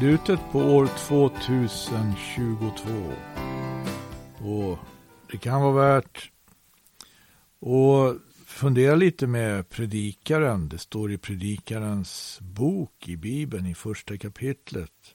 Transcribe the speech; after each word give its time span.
slutet 0.00 0.40
på 0.52 0.58
år 0.58 0.86
2022. 0.86 3.12
Och 4.38 4.78
det 5.30 5.38
kan 5.38 5.62
vara 5.62 5.72
värt 5.72 6.30
att 7.60 8.16
fundera 8.46 8.94
lite 8.94 9.26
med 9.26 9.68
predikaren. 9.68 10.68
Det 10.68 10.78
står 10.78 11.12
i 11.12 11.18
predikarens 11.18 12.38
bok 12.40 13.08
i 13.08 13.16
Bibeln 13.16 13.66
i 13.66 13.74
första 13.74 14.18
kapitlet. 14.18 15.14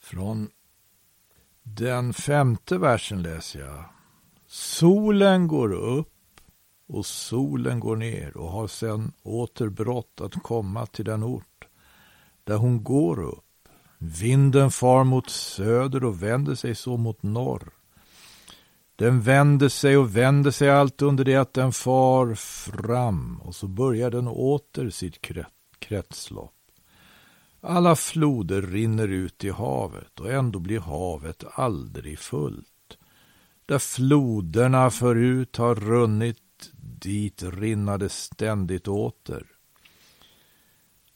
Från 0.00 0.48
den 1.62 2.12
femte 2.12 2.78
versen 2.78 3.22
läser 3.22 3.60
jag. 3.60 3.84
Solen 4.46 5.48
går 5.48 5.72
upp 5.72 6.40
och 6.88 7.06
solen 7.06 7.80
går 7.80 7.96
ner 7.96 8.36
och 8.36 8.50
har 8.50 8.66
sedan 8.66 9.12
åter 9.22 9.68
brått 9.68 10.20
att 10.20 10.42
komma 10.42 10.86
till 10.86 11.04
den 11.04 11.24
ort 11.24 11.49
där 12.44 12.56
hon 12.56 12.84
går 12.84 13.22
upp. 13.22 13.44
Vinden 13.98 14.70
far 14.70 15.04
mot 15.04 15.30
söder 15.30 16.04
och 16.04 16.22
vänder 16.22 16.54
sig 16.54 16.74
så 16.74 16.96
mot 16.96 17.22
norr. 17.22 17.72
Den 18.96 19.20
vänder 19.20 19.68
sig 19.68 19.96
och 19.96 20.16
vänder 20.16 20.50
sig 20.50 20.70
allt 20.70 21.02
under 21.02 21.24
det 21.24 21.36
att 21.36 21.54
den 21.54 21.72
far 21.72 22.34
fram 22.34 23.40
och 23.40 23.54
så 23.54 23.68
börjar 23.68 24.10
den 24.10 24.28
åter 24.28 24.90
sitt 24.90 25.18
kretslopp. 25.78 26.54
Alla 27.60 27.96
floder 27.96 28.62
rinner 28.62 29.08
ut 29.08 29.44
i 29.44 29.50
havet 29.50 30.20
och 30.20 30.32
ändå 30.32 30.58
blir 30.58 30.80
havet 30.80 31.44
aldrig 31.52 32.18
fullt. 32.18 32.98
Där 33.66 33.78
floderna 33.78 34.90
förut 34.90 35.56
har 35.56 35.74
runnit, 35.74 36.72
dit 37.00 37.42
rinner 37.42 37.98
det 37.98 38.08
ständigt 38.08 38.88
åter. 38.88 39.46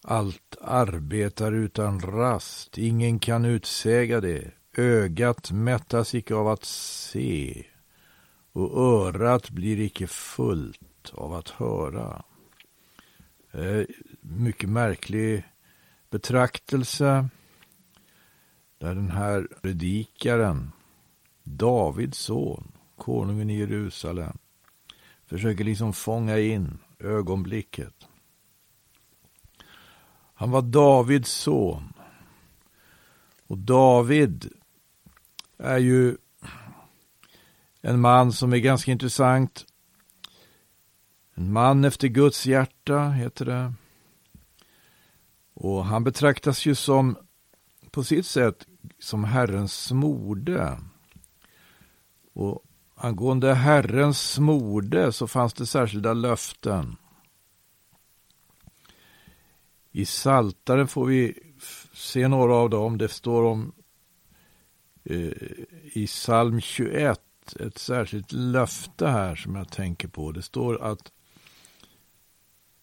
Allt 0.07 0.57
arbetar 0.61 1.53
utan 1.53 2.01
rast, 2.01 2.79
ingen 2.79 3.19
kan 3.19 3.45
utsäga 3.45 4.21
det. 4.21 4.51
Ögat 4.77 5.51
mättas 5.51 6.15
icke 6.15 6.35
av 6.35 6.49
att 6.49 6.65
se 6.65 7.65
och 8.53 8.79
örat 8.79 9.51
blir 9.51 9.81
icke 9.81 10.07
fullt 10.07 11.13
av 11.13 11.33
att 11.35 11.49
höra. 11.49 12.25
Eh, 13.53 13.85
mycket 14.21 14.69
märklig 14.69 15.45
betraktelse 16.11 17.29
där 18.79 18.95
den 18.95 19.11
här 19.11 19.49
predikaren, 19.63 20.73
Davids 21.43 22.19
son, 22.19 22.73
konungen 22.97 23.51
i 23.51 23.59
Jerusalem, 23.59 24.39
försöker 25.27 25.65
liksom 25.65 25.93
fånga 25.93 26.39
in 26.39 26.79
ögonblicket. 26.99 28.09
Han 30.45 30.51
var 30.51 30.63
Davids 30.63 31.33
son. 31.33 31.93
Och 33.47 33.59
David 33.59 34.53
är 35.59 35.79
ju 35.79 36.17
en 37.81 38.01
man 38.01 38.33
som 38.33 38.53
är 38.53 38.57
ganska 38.59 38.93
intressant. 38.93 39.67
En 41.35 41.53
man 41.53 41.85
efter 41.85 42.09
Guds 42.09 42.47
hjärta, 42.47 43.09
heter 43.09 43.45
det. 43.45 43.73
Och 45.55 45.85
han 45.85 46.05
betraktas 46.05 46.67
ju 46.67 46.75
som, 46.75 47.17
på 47.91 48.05
sitt 48.05 48.27
sätt, 48.27 48.67
som 48.99 49.25
Herrens 49.25 49.85
smorde. 49.85 50.79
Och 52.35 52.63
angående 52.95 53.55
Herrens 53.55 54.31
smorde 54.33 55.13
så 55.13 55.27
fanns 55.27 55.55
det 55.55 55.67
särskilda 55.67 56.13
löften. 56.13 56.97
I 59.97 60.05
Saltaren 60.05 60.89
får 60.89 61.07
vi 61.07 61.35
se 61.93 62.29
några 62.29 62.55
av 62.55 62.71
dem. 62.71 62.99
Det 62.99 63.09
står 63.09 63.43
om 63.43 63.73
eh, 65.05 65.33
i 65.93 66.07
psalm 66.07 66.61
21 66.61 67.21
ett 67.61 67.79
särskilt 67.79 68.33
löfte 68.33 69.07
här 69.07 69.37
som 69.37 69.55
jag 69.55 69.71
tänker 69.71 70.09
på. 70.09 70.33
Det 70.33 70.43
står 70.43 70.83
att 70.83 71.13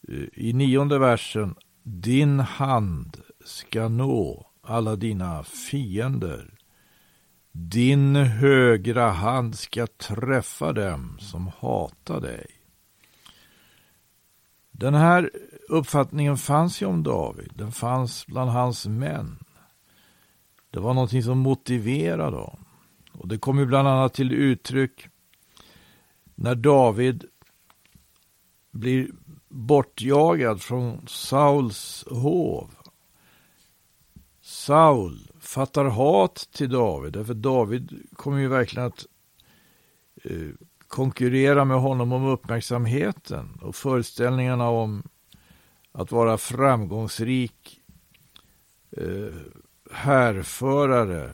eh, 0.08 0.26
i 0.34 0.54
nionde 0.54 1.00
versen 1.00 1.56
din 1.84 2.40
hand 2.40 3.22
ska 3.46 3.88
nå 3.88 4.48
alla 4.62 4.96
dina 4.96 5.44
fiender. 5.44 6.58
Din 7.52 8.16
högra 8.16 9.10
hand 9.10 9.56
ska 9.56 9.88
träffa 9.88 10.74
dem 10.74 11.18
som 11.20 11.52
hatar 11.60 12.22
dig. 12.22 12.61
Den 14.82 14.94
här 14.94 15.32
uppfattningen 15.70 16.38
fanns 16.38 16.82
ju 16.82 16.86
om 16.86 17.04
David. 17.04 17.52
Den 17.56 17.72
fanns 17.72 18.28
bland 18.28 18.52
hans 18.52 18.88
män. 18.88 19.40
Det 20.72 20.80
var 20.80 20.94
någonting 20.94 21.24
som 21.24 21.38
motiverade 21.38 22.38
dem. 22.38 22.66
Och 23.12 23.28
det 23.28 23.38
kom 23.38 23.60
ju 23.60 23.66
bland 23.66 23.88
annat 23.88 24.14
till 24.14 24.32
uttryck 24.34 25.08
när 26.36 26.56
David 26.56 27.26
blir 28.72 29.12
bortjagad 29.48 30.62
från 30.62 31.08
Sauls 31.08 32.06
hov. 32.10 32.70
Saul 34.42 35.32
fattar 35.40 35.86
hat 35.86 36.50
till 36.52 36.70
David, 36.70 37.14
därför 37.14 37.34
David 37.34 38.08
kommer 38.14 38.38
ju 38.38 38.48
verkligen 38.48 38.88
att 38.88 39.06
eh, 40.24 40.50
konkurrera 40.92 41.66
med 41.66 41.78
honom 41.78 42.12
om 42.14 42.26
uppmärksamheten 42.26 43.60
och 43.62 43.76
föreställningarna 43.76 44.70
om 44.70 45.04
att 45.92 46.12
vara 46.12 46.38
framgångsrik 46.38 47.80
eh, 48.98 49.36
härförare. 49.92 51.32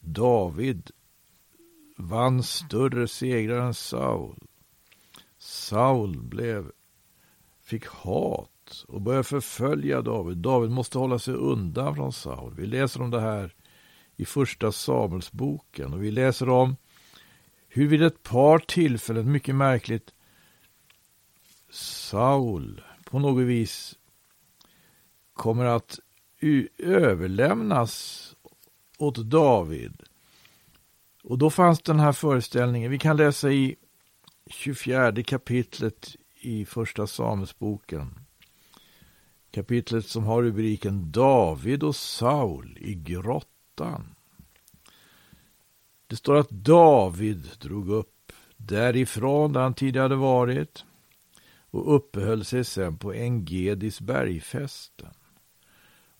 David 0.00 0.90
vann 1.96 2.42
större 2.42 3.08
segrar 3.08 3.60
än 3.60 3.74
Saul. 3.74 4.38
Saul 5.38 6.22
blev, 6.22 6.70
fick 7.62 7.86
hat 7.86 8.84
och 8.88 9.00
började 9.00 9.24
förfölja 9.24 10.02
David. 10.02 10.36
David 10.36 10.70
måste 10.70 10.98
hålla 10.98 11.18
sig 11.18 11.34
undan 11.34 11.94
från 11.94 12.12
Saul. 12.12 12.54
Vi 12.54 12.66
läser 12.66 13.02
om 13.02 13.10
det 13.10 13.20
här 13.20 13.54
i 14.16 14.24
första 14.24 14.72
Samuelsboken 14.72 15.92
och 15.92 16.02
vi 16.02 16.10
läser 16.10 16.48
om 16.48 16.76
hur 17.68 17.88
vid 17.88 18.02
ett 18.02 18.22
par 18.22 18.58
tillfällen, 18.58 19.32
mycket 19.32 19.54
märkligt, 19.54 20.14
Saul 21.70 22.82
på 23.04 23.18
något 23.18 23.44
vis 23.44 23.98
kommer 25.32 25.64
att 25.64 25.98
överlämnas 26.78 28.24
åt 28.98 29.16
David. 29.16 30.02
Och 31.22 31.38
då 31.38 31.50
fanns 31.50 31.82
den 31.82 32.00
här 32.00 32.12
föreställningen. 32.12 32.90
Vi 32.90 32.98
kan 32.98 33.16
läsa 33.16 33.50
i 33.50 33.76
24 34.46 35.22
kapitlet 35.22 36.16
i 36.40 36.64
första 36.64 37.06
Samuelsboken. 37.06 38.18
Kapitlet 39.50 40.06
som 40.06 40.24
har 40.24 40.42
rubriken 40.42 41.12
David 41.12 41.82
och 41.82 41.96
Saul 41.96 42.78
i 42.80 42.94
grottan. 42.94 44.14
Det 46.08 46.16
står 46.16 46.36
att 46.36 46.50
David 46.50 47.48
drog 47.60 47.88
upp 47.88 48.32
därifrån 48.56 49.52
där 49.52 49.60
han 49.60 49.74
tidigare 49.74 50.04
hade 50.04 50.16
varit 50.16 50.84
och 51.70 51.96
uppehöll 51.96 52.44
sig 52.44 52.64
sen 52.64 52.98
på 52.98 53.14
Engedis 53.14 54.00
bergfästen. 54.00 55.10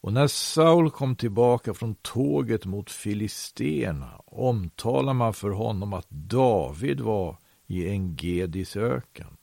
Och 0.01 0.13
när 0.13 0.27
Saul 0.27 0.91
kom 0.91 1.17
tillbaka 1.17 1.75
från 1.75 1.95
tåget 1.95 2.65
mot 2.65 2.91
Filisterna 2.91 4.23
omtalade 4.27 5.19
man 5.19 5.35
för 5.35 5.51
honom 5.51 5.93
att 5.93 6.11
David 6.11 7.01
var 7.01 7.37
i 7.67 7.89
Engedis 7.89 8.77
öken. 8.77 9.37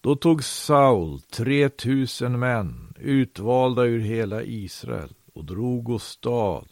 Då 0.00 0.16
tog 0.16 0.44
Saul 0.44 1.20
tre 1.20 1.68
tusen 1.68 2.38
män, 2.38 2.94
utvalda 2.98 3.84
ur 3.84 4.00
hela 4.00 4.42
Israel, 4.42 5.14
och 5.34 5.44
drog 5.44 5.88
åstad 5.88 6.64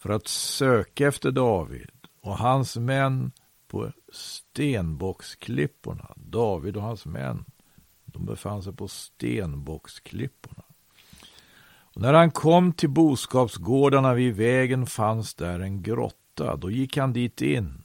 för 0.00 0.10
att 0.10 0.28
söka 0.28 1.08
efter 1.08 1.30
David 1.30 1.90
och 2.20 2.38
hans 2.38 2.76
män 2.76 3.32
på 3.68 3.92
stenbocksklipporna. 4.12 6.12
David 6.16 6.76
och 6.76 6.82
hans 6.82 7.06
män, 7.06 7.44
de 8.04 8.26
befann 8.26 8.62
sig 8.62 8.72
på 8.72 8.88
stenbocksklipporna. 8.88 10.62
Och 11.94 12.00
när 12.00 12.14
han 12.14 12.30
kom 12.30 12.72
till 12.72 12.90
boskapsgårdarna 12.90 14.14
vid 14.14 14.36
vägen 14.36 14.86
fanns 14.86 15.34
där 15.34 15.60
en 15.60 15.82
grotta. 15.82 16.56
Då 16.56 16.70
gick 16.70 16.96
han 16.96 17.12
dit 17.12 17.42
in 17.42 17.84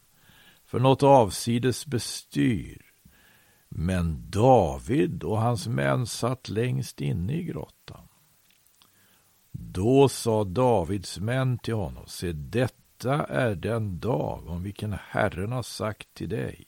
för 0.65 0.79
något 0.79 1.03
avsides 1.03 1.85
bestyr. 1.85 2.81
Men 3.69 4.31
David 4.31 5.23
och 5.23 5.41
hans 5.41 5.67
män 5.67 6.07
satt 6.07 6.49
längst 6.49 7.01
inne 7.01 7.33
i 7.33 7.43
grottan. 7.43 8.04
Då 9.59 10.09
sa 10.09 10.43
Davids 10.43 11.19
män 11.19 11.57
till 11.57 11.73
honom, 11.73 12.03
se 12.07 12.31
detta 12.31 13.23
är 13.23 13.55
den 13.55 13.99
dag 13.99 14.47
om 14.47 14.63
vilken 14.63 14.95
Herren 15.09 15.51
har 15.51 15.63
sagt 15.63 16.13
till 16.13 16.29
dig. 16.29 16.65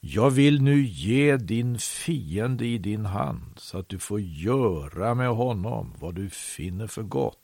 Jag 0.00 0.30
vill 0.30 0.62
nu 0.62 0.82
ge 0.82 1.36
din 1.36 1.78
fiende 1.78 2.66
i 2.66 2.78
din 2.78 3.06
hand 3.06 3.52
så 3.56 3.78
att 3.78 3.88
du 3.88 3.98
får 3.98 4.20
göra 4.20 5.14
med 5.14 5.28
honom 5.28 5.94
vad 5.98 6.14
du 6.14 6.30
finner 6.30 6.86
för 6.86 7.02
gott. 7.02 7.38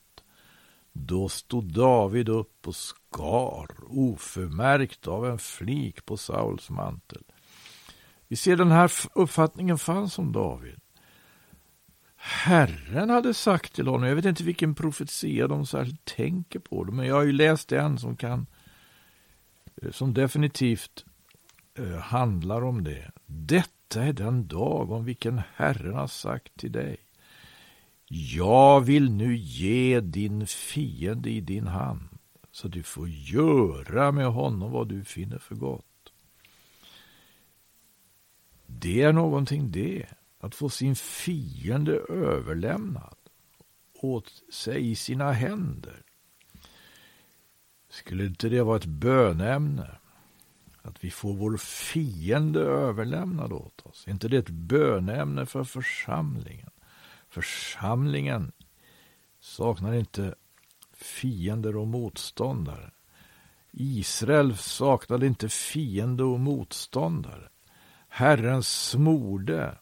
Då 0.91 1.29
stod 1.29 1.73
David 1.73 2.29
upp 2.29 2.67
och 2.67 2.75
skar, 2.75 3.67
oförmärkt 3.87 5.07
av 5.07 5.25
en 5.25 5.37
flik 5.37 6.05
på 6.05 6.17
Sauls 6.17 6.69
mantel. 6.69 7.23
Vi 8.27 8.35
ser 8.35 8.55
den 8.55 8.71
här 8.71 8.91
uppfattningen 9.13 9.77
fanns 9.77 10.19
om 10.19 10.31
David. 10.31 10.79
Herren 12.21 13.09
hade 13.09 13.33
sagt 13.33 13.73
till 13.73 13.87
honom, 13.87 14.07
jag 14.07 14.15
vet 14.15 14.25
inte 14.25 14.43
vilken 14.43 14.75
profetia 14.75 15.47
de 15.47 15.65
särskilt 15.65 16.05
tänker 16.05 16.59
på, 16.59 16.83
men 16.83 17.05
jag 17.05 17.15
har 17.15 17.23
ju 17.23 17.31
läst 17.31 17.71
en 17.71 17.97
som 17.97 18.15
kan, 18.15 18.45
eh, 19.81 19.91
som 19.91 20.13
definitivt 20.13 21.05
eh, 21.77 21.97
handlar 21.97 22.61
om 22.61 22.83
det. 22.83 23.11
Detta 23.25 24.03
är 24.03 24.13
den 24.13 24.47
dag 24.47 24.91
om 24.91 25.05
vilken 25.05 25.41
Herren 25.55 25.93
har 25.93 26.07
sagt 26.07 26.57
till 26.57 26.71
dig. 26.71 26.97
Jag 28.35 28.81
vill 28.81 29.11
nu 29.11 29.37
ge 29.37 29.99
din 29.99 30.47
fiende 30.47 31.29
i 31.29 31.41
din 31.41 31.67
hand, 31.67 32.01
så 32.51 32.67
du 32.67 32.83
får 32.83 33.09
göra 33.09 34.11
med 34.11 34.27
honom 34.27 34.71
vad 34.71 34.87
du 34.87 35.03
finner 35.03 35.37
för 35.37 35.55
gott. 35.55 35.85
Det 38.65 39.01
är 39.01 39.13
någonting 39.13 39.71
det, 39.71 40.05
att 40.39 40.55
få 40.55 40.69
sin 40.69 40.95
fiende 40.95 41.91
överlämnad 42.09 43.15
åt 43.93 44.43
sig 44.53 44.91
i 44.91 44.95
sina 44.95 45.31
händer. 45.31 46.03
Skulle 47.89 48.25
inte 48.25 48.49
det 48.49 48.63
vara 48.63 48.77
ett 48.77 48.85
bönämne? 48.85 49.97
Att 50.81 51.03
vi 51.03 51.11
får 51.11 51.33
vår 51.33 51.57
fiende 51.57 52.59
överlämnad 52.59 53.53
åt 53.53 53.81
oss. 53.81 54.07
Är 54.07 54.11
inte 54.11 54.27
det 54.27 54.37
ett 54.37 54.49
bönämne 54.49 55.45
för 55.45 55.63
församlingen? 55.63 56.69
Församlingen 57.29 58.51
saknar 59.39 59.93
inte 59.93 60.35
fiender 60.93 61.75
och 61.75 61.87
motståndare. 61.87 62.91
Israel 63.71 64.57
saknade 64.57 65.27
inte 65.27 65.49
fiende 65.49 66.23
och 66.23 66.39
motståndare. 66.39 67.49
Herren 68.07 68.63
smorde 68.63 69.77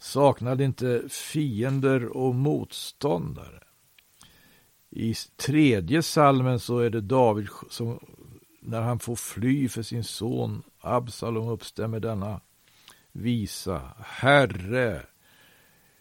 saknade 0.00 0.64
inte 0.64 1.02
fiender 1.08 2.16
och 2.16 2.34
motståndare. 2.34 3.62
I 4.90 5.14
tredje 5.36 6.02
salmen 6.02 6.60
så 6.60 6.78
är 6.78 6.90
det 6.90 7.00
David 7.00 7.48
som 7.70 8.00
när 8.60 8.80
han 8.80 8.98
får 8.98 9.16
fly 9.16 9.68
för 9.68 9.82
sin 9.82 10.04
son 10.04 10.62
Absalom 10.80 11.48
uppstämmer 11.48 12.00
denna 12.00 12.40
visa. 13.12 13.82
Herre, 13.98 15.02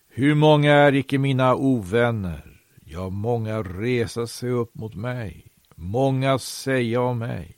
hur 0.07 0.36
många 0.36 0.74
är 0.74 0.96
icke 0.96 1.18
mina 1.18 1.56
ovänner? 1.56 2.62
Ja, 2.86 3.10
många 3.10 3.63
resa 3.63 4.28
sig 4.28 4.50
upp 4.50 4.75
mot 4.75 4.96
mig. 4.96 5.46
Många 5.75 6.40
säga 6.40 7.01
om 7.01 7.18
mig. 7.18 7.57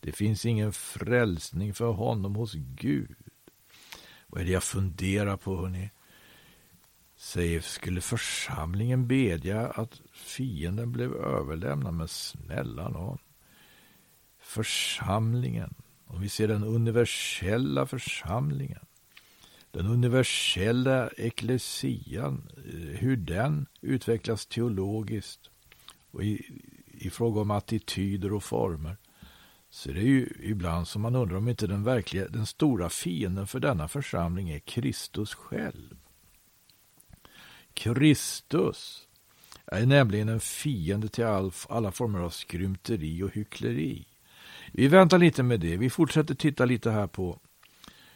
Det 0.00 0.12
finns 0.12 0.46
ingen 0.46 0.72
frälsning 0.72 1.74
för 1.74 1.92
honom 1.92 2.36
hos 2.36 2.54
Gud. 2.54 3.25
Vad 4.36 4.42
är 4.42 4.46
det 4.46 4.52
jag 4.52 4.62
funderar 4.62 5.36
på, 5.36 5.56
hörni? 5.56 5.90
Säger, 7.16 7.60
skulle 7.60 8.00
församlingen 8.00 9.06
bedja 9.06 9.68
att 9.68 10.00
fienden 10.12 10.92
blev 10.92 11.14
överlämnad? 11.14 11.94
Men 11.94 12.08
snälla 12.08 12.88
någon. 12.88 13.18
Församlingen, 14.38 15.74
om 16.06 16.20
vi 16.20 16.28
ser 16.28 16.48
den 16.48 16.64
universella 16.64 17.86
församlingen, 17.86 18.86
den 19.70 19.86
universella 19.86 21.10
eklesian, 21.16 22.48
hur 22.94 23.16
den 23.16 23.66
utvecklas 23.80 24.46
teologiskt 24.46 25.50
och 26.10 26.24
i, 26.24 26.60
i 26.86 27.10
fråga 27.10 27.40
om 27.40 27.50
attityder 27.50 28.32
och 28.32 28.44
former. 28.44 28.96
Så 29.76 29.92
det 29.92 30.00
är 30.00 30.04
ju 30.04 30.28
ibland 30.40 30.88
som 30.88 31.02
man 31.02 31.16
undrar 31.16 31.36
om 31.36 31.48
inte 31.48 31.66
den 31.66 31.84
verkliga, 31.84 32.28
den 32.28 32.46
stora 32.46 32.88
fienden 32.88 33.46
för 33.46 33.60
denna 33.60 33.88
församling 33.88 34.50
är 34.50 34.58
Kristus 34.58 35.34
själv. 35.34 35.96
Kristus 37.74 39.08
är 39.66 39.86
nämligen 39.86 40.28
en 40.28 40.40
fiende 40.40 41.08
till 41.08 41.24
all, 41.24 41.52
alla 41.68 41.92
former 41.92 42.18
av 42.18 42.30
skrymteri 42.30 43.22
och 43.22 43.30
hyckleri. 43.34 44.06
Vi 44.72 44.88
väntar 44.88 45.18
lite 45.18 45.42
med 45.42 45.60
det. 45.60 45.76
Vi 45.76 45.90
fortsätter 45.90 46.34
titta 46.34 46.64
lite 46.64 46.90
här 46.90 47.06
på 47.06 47.38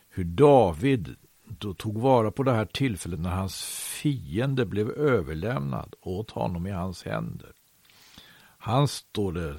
hur 0.09 0.25
David 0.25 1.17
då 1.45 1.75
tog 1.75 1.99
vara 1.99 2.31
på 2.31 2.43
det 2.43 2.53
här 2.53 2.67
tillfället 2.67 3.21
när 3.21 3.31
hans 3.31 3.65
fiende 4.03 4.67
blev 4.67 4.91
överlämnad 4.91 5.95
åt 6.01 6.31
honom 6.31 6.67
i 6.67 6.71
hans 6.71 7.05
händer. 7.05 7.53
Han 8.59 8.89
står 8.89 9.33
det, 9.33 9.57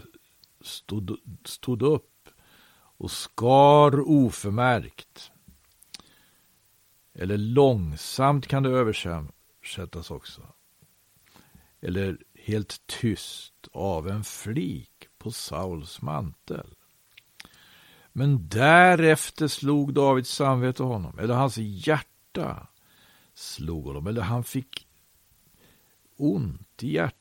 stod, 0.64 1.18
stod 1.46 1.82
upp 1.82 2.30
och 2.74 3.12
skar 3.12 4.10
oförmärkt. 4.10 5.32
Eller 7.14 7.38
långsamt 7.38 8.48
kan 8.48 8.64
det 8.64 8.70
översättas 8.70 10.12
också. 10.12 10.42
Eller 11.82 12.18
helt 12.34 12.88
tyst 12.88 13.68
av 13.72 14.10
en 14.10 14.24
flik 14.24 15.08
på 15.18 15.32
Sauls 15.32 16.02
mantel. 16.02 16.76
Men 18.14 18.48
därefter 18.48 19.48
slog 19.48 19.94
Davids 19.94 20.30
samvete 20.30 20.84
honom, 20.84 21.20
eller 21.20 21.34
hans 21.34 21.58
hjärta 21.58 22.68
slog 23.34 23.86
honom, 23.86 24.08
eller 24.08 24.22
han 24.22 24.44
fick 24.44 24.88
ont 26.18 26.84
i 26.84 26.94
hjärtat 26.94 27.21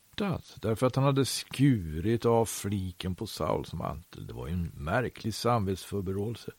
därför 0.61 0.87
att 0.87 0.97
han 0.97 1.05
hade 1.05 1.25
skurit 1.25 2.25
av 2.25 2.45
fliken 2.45 3.15
på 3.15 3.27
Sauls 3.27 3.73
mantel. 3.73 4.27
Det 4.27 4.33
var 4.33 4.49
en 4.49 4.73
märklig 4.75 5.35
samvetsförberåelse. 5.35 6.53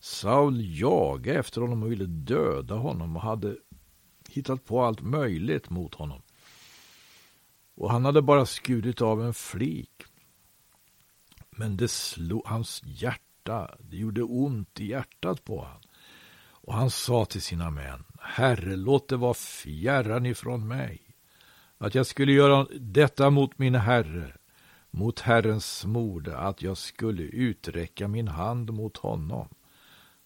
Saul 0.00 0.80
jagade 0.80 1.38
efter 1.38 1.60
honom 1.60 1.82
och 1.82 1.92
ville 1.92 2.06
döda 2.06 2.74
honom 2.74 3.16
och 3.16 3.22
hade 3.22 3.56
hittat 4.28 4.64
på 4.64 4.82
allt 4.82 5.00
möjligt 5.00 5.70
mot 5.70 5.94
honom. 5.94 6.22
Och 7.74 7.90
han 7.90 8.04
hade 8.04 8.22
bara 8.22 8.46
skurit 8.46 9.00
av 9.00 9.22
en 9.22 9.34
flik. 9.34 10.02
Men 11.50 11.76
det 11.76 11.88
slog 11.88 12.46
hans 12.46 12.82
hjärta. 12.84 13.74
Det 13.80 13.96
gjorde 13.96 14.22
ont 14.22 14.80
i 14.80 14.86
hjärtat 14.86 15.44
på 15.44 15.58
honom. 15.58 15.80
Och 16.66 16.74
han 16.74 16.90
sa 16.90 17.24
till 17.24 17.42
sina 17.42 17.70
män, 17.70 18.04
Herre, 18.20 18.76
låt 18.76 19.08
det 19.08 19.16
vara 19.16 19.34
fjärran 19.34 20.26
ifrån 20.26 20.68
mig, 20.68 21.03
att 21.84 21.94
jag 21.94 22.06
skulle 22.06 22.32
göra 22.32 22.66
detta 22.80 23.30
mot 23.30 23.58
min 23.58 23.74
herre, 23.74 24.32
mot 24.90 25.20
Herrens 25.20 25.78
smorde, 25.78 26.36
att 26.36 26.62
jag 26.62 26.76
skulle 26.76 27.22
uträcka 27.22 28.08
min 28.08 28.28
hand 28.28 28.72
mot 28.72 28.96
honom. 28.96 29.48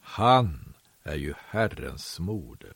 Han 0.00 0.75
är 1.03 1.17
ju 1.17 1.35
Herrens 1.49 2.12
smorde. 2.12 2.67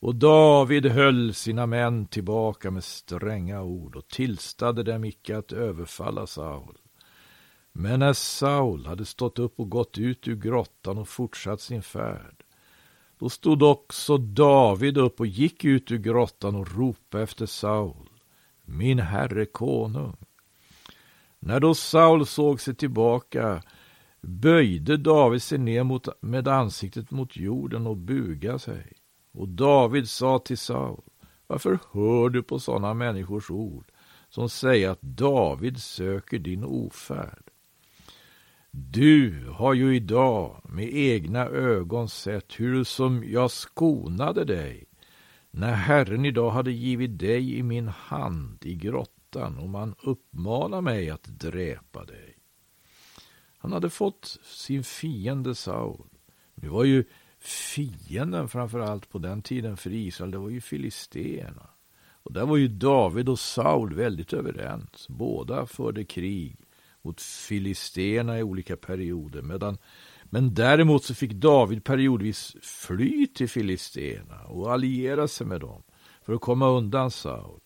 Och 0.00 0.14
David 0.14 0.86
höll 0.86 1.34
sina 1.34 1.66
män 1.66 2.06
tillbaka 2.06 2.70
med 2.70 2.84
stränga 2.84 3.62
ord 3.62 3.96
och 3.96 4.08
tillstade 4.08 4.82
dem 4.82 5.04
icke 5.04 5.38
att 5.38 5.52
överfalla 5.52 6.26
Saul. 6.26 6.78
Men 7.72 8.00
när 8.00 8.12
Saul 8.12 8.86
hade 8.86 9.04
stått 9.04 9.38
upp 9.38 9.60
och 9.60 9.70
gått 9.70 9.98
ut 9.98 10.28
ur 10.28 10.36
grottan 10.36 10.98
och 10.98 11.08
fortsatt 11.08 11.60
sin 11.60 11.82
färd, 11.82 12.37
då 13.18 13.28
stod 13.28 13.62
också 13.62 14.18
David 14.18 14.98
upp 14.98 15.20
och 15.20 15.26
gick 15.26 15.64
ut 15.64 15.90
ur 15.90 15.98
grottan 15.98 16.54
och 16.54 16.76
ropade 16.76 17.22
efter 17.22 17.46
Saul, 17.46 18.08
min 18.64 18.98
herre 18.98 19.46
konung. 19.46 20.16
När 21.38 21.60
då 21.60 21.74
Saul 21.74 22.26
såg 22.26 22.60
sig 22.60 22.74
tillbaka 22.74 23.62
böjde 24.20 24.96
David 24.96 25.42
sig 25.42 25.58
ner 25.58 25.82
mot, 25.82 26.08
med 26.20 26.48
ansiktet 26.48 27.10
mot 27.10 27.36
jorden 27.36 27.86
och 27.86 27.96
bugade 27.96 28.58
sig. 28.58 28.92
Och 29.32 29.48
David 29.48 30.08
sa 30.08 30.38
till 30.38 30.58
Saul, 30.58 31.02
varför 31.46 31.78
hör 31.92 32.28
du 32.28 32.42
på 32.42 32.58
sådana 32.58 32.94
människors 32.94 33.50
ord 33.50 33.84
som 34.28 34.48
säger 34.48 34.90
att 34.90 35.02
David 35.02 35.82
söker 35.82 36.38
din 36.38 36.64
ofärd? 36.64 37.47
Du 38.80 39.48
har 39.48 39.74
ju 39.74 39.96
idag 39.96 40.60
med 40.64 40.94
egna 40.94 41.46
ögon 41.46 42.08
sett 42.08 42.60
hur 42.60 42.84
som 42.84 43.24
jag 43.26 43.50
skonade 43.50 44.44
dig 44.44 44.84
när 45.50 45.72
Herren 45.72 46.24
idag 46.24 46.50
hade 46.50 46.72
givit 46.72 47.18
dig 47.18 47.58
i 47.58 47.62
min 47.62 47.88
hand 47.88 48.58
i 48.66 48.74
grottan 48.74 49.58
och 49.58 49.68
man 49.68 49.94
uppmanar 50.02 50.80
mig 50.80 51.10
att 51.10 51.24
dräpa 51.24 52.04
dig. 52.04 52.36
Han 53.58 53.72
hade 53.72 53.90
fått 53.90 54.38
sin 54.42 54.84
fiende 54.84 55.54
Saul. 55.54 56.08
Nu 56.54 56.68
var 56.68 56.84
ju 56.84 57.04
fienden 57.38 58.48
framför 58.48 58.80
allt 58.80 59.10
på 59.10 59.18
den 59.18 59.42
tiden 59.42 59.76
för 59.76 59.92
Israel, 59.92 60.30
det 60.30 60.38
var 60.38 60.50
ju 60.50 60.60
filisterna. 60.60 61.70
Och 62.22 62.32
där 62.32 62.46
var 62.46 62.56
ju 62.56 62.68
David 62.68 63.28
och 63.28 63.38
Saul 63.38 63.94
väldigt 63.94 64.32
överens. 64.32 65.06
Båda 65.08 65.66
förde 65.66 66.04
krig 66.04 66.67
mot 67.02 67.20
filisterna 67.20 68.38
i 68.38 68.42
olika 68.42 68.76
perioder. 68.76 69.42
Medan, 69.42 69.78
men 70.24 70.54
däremot 70.54 71.04
så 71.04 71.14
fick 71.14 71.32
David 71.32 71.84
periodvis 71.84 72.56
fly 72.62 73.26
till 73.26 73.48
filisterna 73.48 74.40
och 74.44 74.72
alliera 74.72 75.28
sig 75.28 75.46
med 75.46 75.60
dem 75.60 75.82
för 76.22 76.32
att 76.32 76.40
komma 76.40 76.68
undan 76.68 77.10
Saul. 77.10 77.60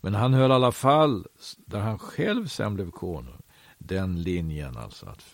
Men 0.00 0.14
han 0.14 0.34
höll 0.34 0.50
i 0.50 0.54
alla 0.54 0.72
fall, 0.72 1.26
där 1.66 1.80
han 1.80 1.98
själv 1.98 2.46
sen 2.46 2.74
blev 2.74 2.90
konung, 2.90 3.42
den 3.78 4.22
linjen 4.22 4.76
alltså 4.76 5.06
att 5.06 5.24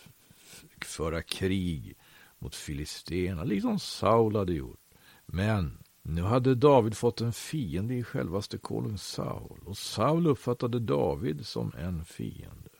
föra 0.85 1.23
krig 1.23 1.97
mot 2.39 2.55
filisterna, 2.55 3.45
liksom 3.45 3.79
Saul 3.79 4.37
hade 4.37 4.53
gjort. 4.53 4.81
Men 5.27 5.79
nu 6.03 6.23
hade 6.23 6.55
David 6.55 6.97
fått 6.97 7.21
en 7.21 7.33
fiende 7.33 7.95
i 7.95 8.05
självaste 8.05 8.59
konung 8.59 8.99
Saul 8.99 9.61
och 9.65 9.77
Saul 9.77 10.27
uppfattade 10.27 10.81
David 10.81 11.47
som 11.47 11.73
en 11.79 12.05
fiende. 12.05 12.71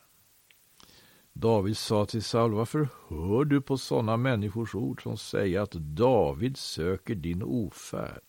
David 1.39 1.77
sa 1.77 2.07
till 2.07 2.23
Saul, 2.23 2.53
varför 2.53 2.89
hör 3.09 3.45
du 3.45 3.61
på 3.61 3.79
sådana 3.79 4.17
människors 4.17 4.75
ord 4.75 5.03
som 5.03 5.17
säger 5.17 5.61
att 5.61 5.73
David 5.73 6.57
söker 6.57 7.15
din 7.15 7.43
ofärd? 7.43 8.23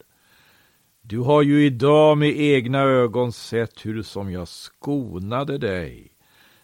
Du 1.01 1.19
har 1.19 1.41
ju 1.41 1.65
idag 1.65 2.17
med 2.17 2.39
egna 2.39 2.79
ögon 2.79 3.31
sett 3.31 3.85
hur 3.85 4.03
som 4.03 4.31
jag 4.31 4.47
skonade 4.47 5.57
dig 5.57 6.11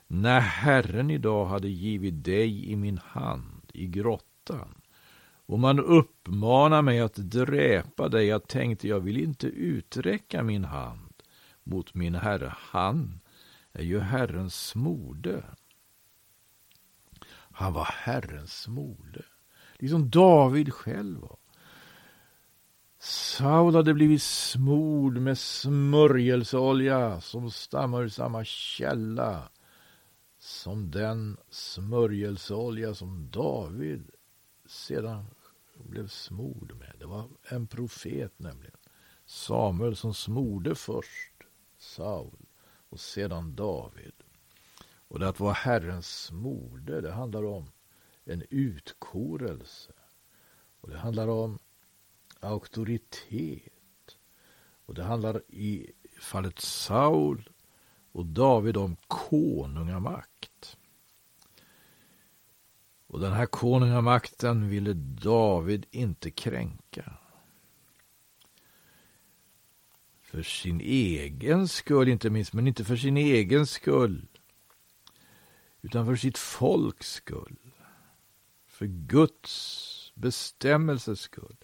när 0.07 0.39
Herren 0.39 1.11
idag 1.11 1.45
hade 1.45 1.69
givit 1.69 2.23
dig 2.23 2.71
i 2.71 2.75
min 2.75 2.97
hand 2.97 3.71
i 3.73 3.87
grottan. 3.87 4.81
Och 5.45 5.59
man 5.59 5.79
uppmanar 5.79 6.81
mig 6.81 6.99
att 6.99 7.15
dräpa 7.15 8.09
dig. 8.09 8.25
Jag 8.25 8.47
tänkte, 8.47 8.87
jag 8.87 8.99
vill 8.99 9.17
inte 9.17 9.47
uträcka 9.47 10.43
min 10.43 10.65
hand 10.65 11.13
mot 11.63 11.93
min 11.93 12.15
herre. 12.15 12.53
Han 12.57 13.19
är 13.73 13.83
ju 13.83 13.99
Herrens 13.99 14.67
smorde. 14.67 15.43
Han 17.63 17.73
var 17.73 17.89
Herrens 17.91 18.61
smorde. 18.61 19.21
Liksom 19.79 20.09
David 20.09 20.73
själv 20.73 21.21
var. 21.21 21.37
Saul 22.99 23.75
hade 23.75 23.93
blivit 23.93 24.21
smord 24.21 25.17
med 25.17 25.37
smörjelseolja 25.37 27.21
som 27.21 27.51
stammar 27.51 28.03
ur 28.03 28.09
samma 28.09 28.43
källa 28.45 29.49
som 30.39 30.91
den 30.91 31.37
smörjelseolja 31.49 32.93
som 32.93 33.29
David 33.31 34.11
sedan 34.65 35.25
blev 35.77 36.07
smord 36.07 36.75
med. 36.79 36.95
Det 36.99 37.05
var 37.05 37.29
en 37.43 37.67
profet 37.67 38.39
nämligen. 38.39 38.77
Samuel 39.25 39.95
som 39.95 40.13
smorde 40.13 40.75
först 40.75 41.33
Saul 41.77 42.45
och 42.89 42.99
sedan 42.99 43.55
David. 43.55 44.22
Och 45.13 45.19
det 45.19 45.29
att 45.29 45.39
vara 45.39 45.53
Herrens 45.53 46.31
mode, 46.31 47.01
det 47.01 47.11
handlar 47.11 47.45
om 47.45 47.71
en 48.25 48.43
utkorelse. 48.49 49.91
Och 50.81 50.89
det 50.89 50.97
handlar 50.97 51.27
om 51.27 51.59
auktoritet. 52.39 54.17
Och 54.85 54.93
det 54.93 55.03
handlar 55.03 55.41
i 55.47 55.91
fallet 56.19 56.59
Saul 56.59 57.49
och 58.11 58.25
David 58.25 58.77
om 58.77 58.95
konungamakt. 59.07 60.77
Och 63.07 63.19
den 63.19 63.33
här 63.33 63.45
konungamakten 63.45 64.69
ville 64.69 64.93
David 65.23 65.85
inte 65.91 66.31
kränka. 66.31 67.13
För 70.21 70.43
sin 70.43 70.81
egen 70.81 71.67
skull, 71.67 72.07
inte 72.07 72.29
minst, 72.29 72.53
men 72.53 72.67
inte 72.67 72.85
för 72.85 72.95
sin 72.95 73.17
egen 73.17 73.67
skull. 73.67 74.27
Utan 75.83 76.05
för 76.05 76.15
sitt 76.15 76.37
folks 76.37 77.13
skull. 77.13 77.57
För 78.67 78.85
Guds 78.85 80.11
bestämmelses 80.15 81.19
skull. 81.19 81.55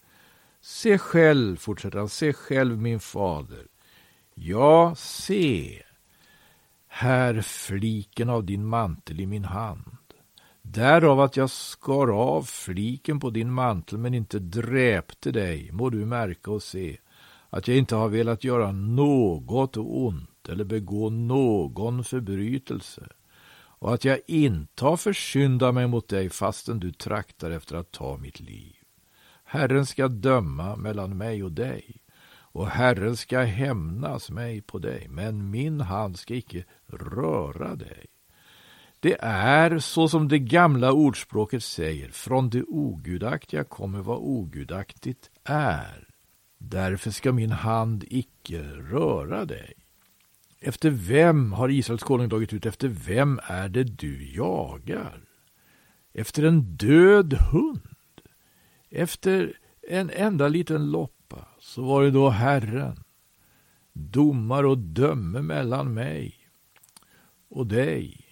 Se 0.61 0.97
själv, 0.97 1.57
fortsätter 1.57 1.99
han, 1.99 2.09
se 2.09 2.33
själv 2.33 2.77
min 2.77 2.99
fader. 2.99 3.67
Ja, 4.33 4.95
se, 4.95 5.83
här 6.87 7.41
fliken 7.41 8.29
av 8.29 8.43
din 8.43 8.65
mantel 8.65 9.19
i 9.19 9.25
min 9.25 9.45
hand. 9.45 9.97
Därav 10.61 11.19
att 11.19 11.37
jag 11.37 11.49
skar 11.49 12.07
av 12.07 12.43
fliken 12.43 13.19
på 13.19 13.29
din 13.29 13.51
mantel 13.51 13.97
men 13.97 14.13
inte 14.13 14.39
dräpte 14.39 15.31
dig, 15.31 15.71
må 15.71 15.89
du 15.89 16.05
märka 16.05 16.51
och 16.51 16.63
se, 16.63 16.97
att 17.49 17.67
jag 17.67 17.77
inte 17.77 17.95
har 17.95 18.09
velat 18.09 18.43
göra 18.43 18.71
något 18.71 19.77
ont 19.77 20.49
eller 20.49 20.63
begå 20.63 21.09
någon 21.09 22.03
förbrytelse, 22.03 23.07
och 23.79 23.93
att 23.93 24.05
jag 24.05 24.19
inte 24.27 24.85
har 24.85 24.97
försyndat 24.97 25.73
mig 25.73 25.87
mot 25.87 26.07
dig 26.07 26.29
fastän 26.29 26.79
du 26.79 26.91
traktar 26.91 27.51
efter 27.51 27.75
att 27.75 27.91
ta 27.91 28.17
mitt 28.17 28.39
liv. 28.39 28.75
Herren 29.43 29.85
ska 29.85 30.07
döma 30.07 30.75
mellan 30.75 31.17
mig 31.17 31.43
och 31.43 31.51
dig, 31.51 32.01
och 32.51 32.67
Herren 32.67 33.17
ska 33.17 33.39
hämnas 33.39 34.29
mig 34.29 34.61
på 34.61 34.79
dig, 34.79 35.07
men 35.09 35.51
min 35.51 35.81
hand 35.81 36.19
ska 36.19 36.35
icke 36.35 36.65
röra 36.87 37.75
dig. 37.75 38.05
Det 38.99 39.17
är 39.21 39.79
så 39.79 40.09
som 40.09 40.27
det 40.27 40.39
gamla 40.39 40.91
ordspråket 40.91 41.63
säger, 41.63 42.09
från 42.09 42.49
det 42.49 42.63
ogudaktiga 42.63 43.63
kommer 43.63 43.99
vad 43.99 44.17
ogudaktigt 44.17 45.29
är. 45.43 46.07
Därför 46.57 47.11
ska 47.11 47.31
min 47.31 47.51
hand 47.51 48.03
icke 48.07 48.61
röra 48.63 49.45
dig. 49.45 49.73
Efter 50.59 50.89
vem 50.89 51.53
har 51.53 51.69
Israels 51.69 52.03
konung 52.03 52.29
dragit 52.29 52.53
ut? 52.53 52.65
Efter 52.65 52.87
vem 52.87 53.39
är 53.43 53.69
det 53.69 53.83
du 53.83 54.31
jagar? 54.31 55.23
Efter 56.13 56.43
en 56.43 56.61
död 56.61 57.33
hund? 57.33 57.89
Efter 58.89 59.57
en 59.87 60.09
enda 60.09 60.47
liten 60.47 60.91
loppa 60.91 61.47
så 61.59 61.83
var 61.83 62.03
det 62.03 62.11
då 62.11 62.29
Herren, 62.29 63.03
domar 63.93 64.63
och 64.63 64.77
döme 64.77 65.41
mellan 65.41 65.93
mig 65.93 66.35
och 67.49 67.67
dig. 67.67 68.25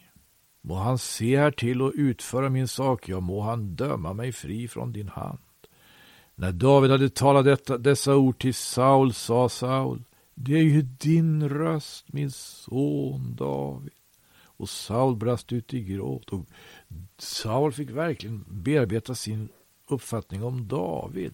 Må 0.62 0.76
han 0.76 0.98
se 0.98 1.38
här 1.38 1.52
till 1.52 1.82
och 1.82 1.92
utföra 1.96 2.50
min 2.50 2.68
sak, 2.68 3.10
ja, 3.10 3.20
må 3.20 3.42
han 3.42 3.76
döma 3.76 4.14
mig 4.14 4.32
fri 4.32 4.68
från 4.68 4.92
din 4.92 5.08
hand. 5.08 5.40
När 6.36 6.52
David 6.52 6.92
hade 6.92 7.10
talat 7.10 7.46
detta, 7.46 7.78
dessa 7.78 8.16
ord 8.16 8.40
till 8.40 8.54
Saul 8.54 9.14
sa 9.14 9.50
Saul, 9.50 10.04
det 10.40 10.54
är 10.54 10.64
ju 10.64 10.82
din 10.82 11.50
röst, 11.50 12.14
min 12.14 12.32
son 12.32 13.36
David. 13.36 13.94
Och 14.40 14.70
Saul 14.70 15.16
brast 15.16 15.54
ut 15.54 15.74
i 15.74 15.84
gråt. 15.84 16.30
Och 16.30 16.46
Saul 17.18 17.74
fick 17.74 17.90
verkligen 17.90 18.46
bearbeta 18.48 19.16
sin 19.16 19.50
uppfattning 19.88 20.44
om 20.44 20.68
David. 20.68 21.34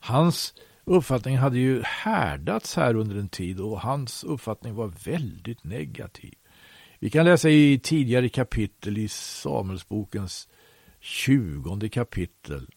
Hans 0.00 0.54
uppfattning 0.84 1.36
hade 1.36 1.58
ju 1.58 1.82
härdats 1.82 2.76
här 2.76 2.94
under 2.94 3.16
en 3.16 3.28
tid 3.28 3.60
och 3.60 3.80
hans 3.80 4.24
uppfattning 4.24 4.74
var 4.74 4.92
väldigt 5.04 5.64
negativ. 5.64 6.34
Vi 6.98 7.10
kan 7.10 7.24
läsa 7.24 7.50
i 7.50 7.80
tidigare 7.82 8.28
kapitel 8.28 8.98
i 8.98 9.08
Samuelsbokens 9.08 10.48
tjugonde 11.00 11.88
kapitel 11.88 12.68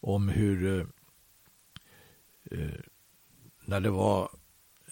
om 0.00 0.28
hur 0.28 0.80
eh, 0.80 0.86
eh 2.58 2.80
när 3.64 3.80
det 3.80 3.90
var 3.90 4.30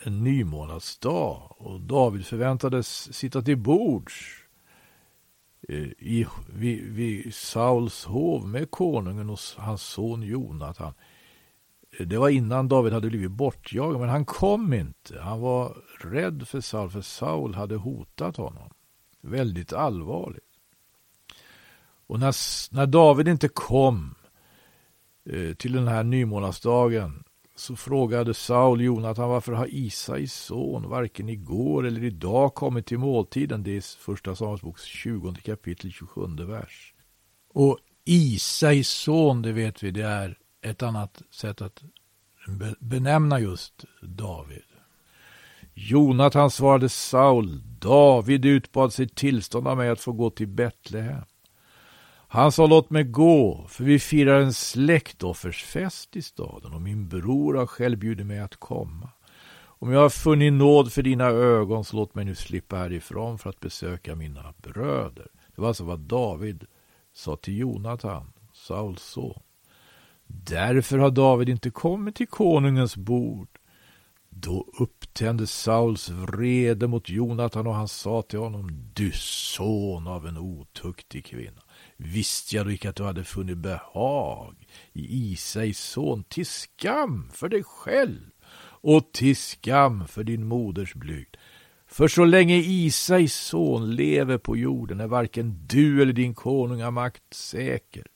en 0.03 0.25
nymånadsdag 0.25 1.55
och 1.59 1.81
David 1.81 2.27
förväntades 2.27 3.15
sitta 3.15 3.43
till 3.43 3.57
bords 3.57 4.45
eh, 5.69 5.79
i, 5.99 6.27
vid, 6.49 6.85
vid 6.85 7.35
Sauls 7.35 8.05
hov 8.05 8.49
med 8.49 8.71
konungen 8.71 9.31
och 9.31 9.39
hans 9.57 9.83
son 9.83 10.23
Jonatan. 10.23 10.95
Eh, 11.99 12.07
det 12.07 12.19
var 12.19 12.29
innan 12.29 12.69
David 12.69 12.93
hade 12.93 13.09
blivit 13.09 13.31
bortjagad, 13.31 14.01
men 14.01 14.09
han 14.09 14.25
kom 14.25 14.73
inte. 14.73 15.21
Han 15.21 15.41
var 15.41 15.77
rädd 16.01 16.49
för 16.49 16.61
Saul, 16.61 16.91
för 16.91 17.01
Saul 17.01 17.55
hade 17.55 17.77
hotat 17.77 18.37
honom. 18.37 18.71
Väldigt 19.21 19.73
allvarligt. 19.73 20.45
Och 22.07 22.21
när, 22.21 22.35
när 22.75 22.87
David 22.87 23.29
inte 23.29 23.49
kom 23.49 24.15
eh, 25.31 25.55
till 25.55 25.73
den 25.73 25.89
här 25.89 26.03
nymånadsdagen 26.05 27.25
så 27.57 27.77
frågade 27.77 28.35
Saul 28.35 28.81
Jonatan 28.81 29.29
varför 29.29 29.53
har 29.53 29.67
Isais 29.67 30.35
son 30.35 30.89
varken 30.89 31.29
igår 31.29 31.87
eller 31.87 32.05
idag 32.05 32.55
kommit 32.55 32.87
till 32.87 32.99
måltiden? 32.99 33.63
Det 33.63 33.77
är 33.77 33.99
första 33.99 34.37
Samuelsboks 34.37 34.83
20 34.83 35.35
kapitel 35.35 35.93
27 35.93 36.21
vers. 36.39 36.95
Och 37.55 37.79
Isais 38.05 38.89
son, 38.89 39.43
det 39.43 39.53
vet 39.53 39.83
vi, 39.83 39.91
det 39.91 40.03
är 40.03 40.39
ett 40.63 40.83
annat 40.83 41.23
sätt 41.31 41.63
att 41.63 41.83
benämna 42.79 43.41
just 43.41 43.85
David. 44.03 44.63
Jonatan 45.75 46.51
svarade 46.51 46.89
Saul, 46.89 47.61
David 47.79 48.45
utbad 48.45 48.93
sig 48.93 49.09
tillstånd 49.09 49.69
av 49.69 49.77
mig 49.77 49.89
att 49.89 50.01
få 50.01 50.13
gå 50.13 50.31
till 50.31 50.49
Betlehem. 50.49 51.25
Han 52.35 52.53
sa 52.53 52.67
låt 52.67 52.91
mig 52.91 53.05
gå, 53.05 53.65
för 53.69 53.85
vi 53.85 53.99
firar 53.99 54.41
en 54.41 54.53
släktoffersfest 54.53 56.17
i 56.17 56.23
staden 56.23 56.73
och 56.75 56.83
min 56.83 57.09
bror 57.09 57.55
har 57.55 57.67
själv 57.67 57.99
bjudit 57.99 58.27
mig 58.27 58.41
att 58.41 58.57
komma. 58.57 59.09
Om 59.57 59.93
jag 59.93 60.01
har 60.01 60.11
funnit 60.11 60.53
nåd 60.53 60.93
för 60.93 61.03
dina 61.03 61.25
ögon 61.25 61.85
så 61.85 61.97
låt 61.97 62.15
mig 62.15 62.25
nu 62.25 62.35
slippa 62.35 62.77
härifrån 62.77 63.39
för 63.39 63.51
att 63.51 63.61
besöka 63.61 64.15
mina 64.15 64.55
bröder. 64.57 65.27
Det 65.55 65.61
var 65.61 65.69
alltså 65.69 65.85
vad 65.85 66.01
David 66.01 66.65
sa 67.13 67.37
till 67.37 67.59
Jonatan, 67.59 68.33
Sauls 68.53 69.03
son. 69.03 69.43
Därför 70.27 70.99
har 70.99 71.11
David 71.11 71.49
inte 71.49 71.71
kommit 71.71 72.17
till 72.17 72.29
konungens 72.29 72.97
bord. 72.97 73.49
Då 74.29 74.67
upptände 74.79 75.47
Sauls 75.47 76.09
vrede 76.09 76.87
mot 76.87 77.09
Jonatan 77.09 77.67
och 77.67 77.75
han 77.75 77.89
sa 77.89 78.23
till 78.23 78.39
honom, 78.39 78.91
du 78.95 79.13
son 79.15 80.07
av 80.07 80.27
en 80.27 80.39
otuktig 80.39 81.27
kvinna. 81.27 81.64
Visste 81.97 82.57
jag 82.57 82.67
då 82.67 82.73
icke 82.73 82.89
att 82.89 82.97
du 82.97 83.05
hade 83.05 83.25
funnit 83.25 83.59
behag 83.59 84.67
i 84.93 85.33
Isais 85.33 85.79
son 85.79 86.25
till 86.25 86.47
skam 86.47 87.31
för 87.33 87.49
dig 87.49 87.63
själv 87.65 88.31
och 88.85 89.13
till 89.13 89.37
skam 89.37 90.09
för 90.09 90.25
din 90.25 90.47
moders 90.47 90.95
blygd. 90.95 91.37
För 91.87 92.09
så 92.09 92.25
länge 92.25 92.57
Isais 92.57 93.35
son 93.35 93.95
lever 93.95 94.39
på 94.39 94.57
jorden 94.57 95.01
är 95.01 95.07
varken 95.07 95.67
du 95.67 96.03
eller 96.03 96.13
din 96.13 96.35
konungamakt 96.35 97.35
säker. 97.35 98.07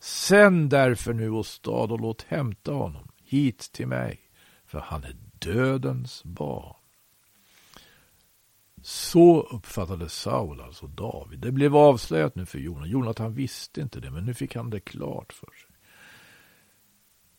Sänd 0.00 0.70
därför 0.70 1.12
nu 1.12 1.30
åstad 1.30 1.70
och 1.92 2.00
låt 2.00 2.22
hämta 2.22 2.72
honom 2.72 3.08
hit 3.24 3.72
till 3.72 3.86
mig, 3.86 4.20
för 4.66 4.78
han 4.78 5.04
är 5.04 5.16
dödens 5.38 6.24
barn. 6.24 6.77
Så 8.82 9.40
uppfattade 9.40 10.08
Saul 10.08 10.60
alltså 10.60 10.86
David. 10.86 11.38
Det 11.38 11.52
blev 11.52 11.76
avslöjat 11.76 12.34
nu 12.34 12.46
för 12.46 12.58
Jonatan. 12.58 12.90
Jonatan 12.90 13.34
visste 13.34 13.80
inte 13.80 14.00
det, 14.00 14.10
men 14.10 14.24
nu 14.24 14.34
fick 14.34 14.56
han 14.56 14.70
det 14.70 14.80
klart 14.80 15.32
för 15.32 15.46
sig. 15.46 15.70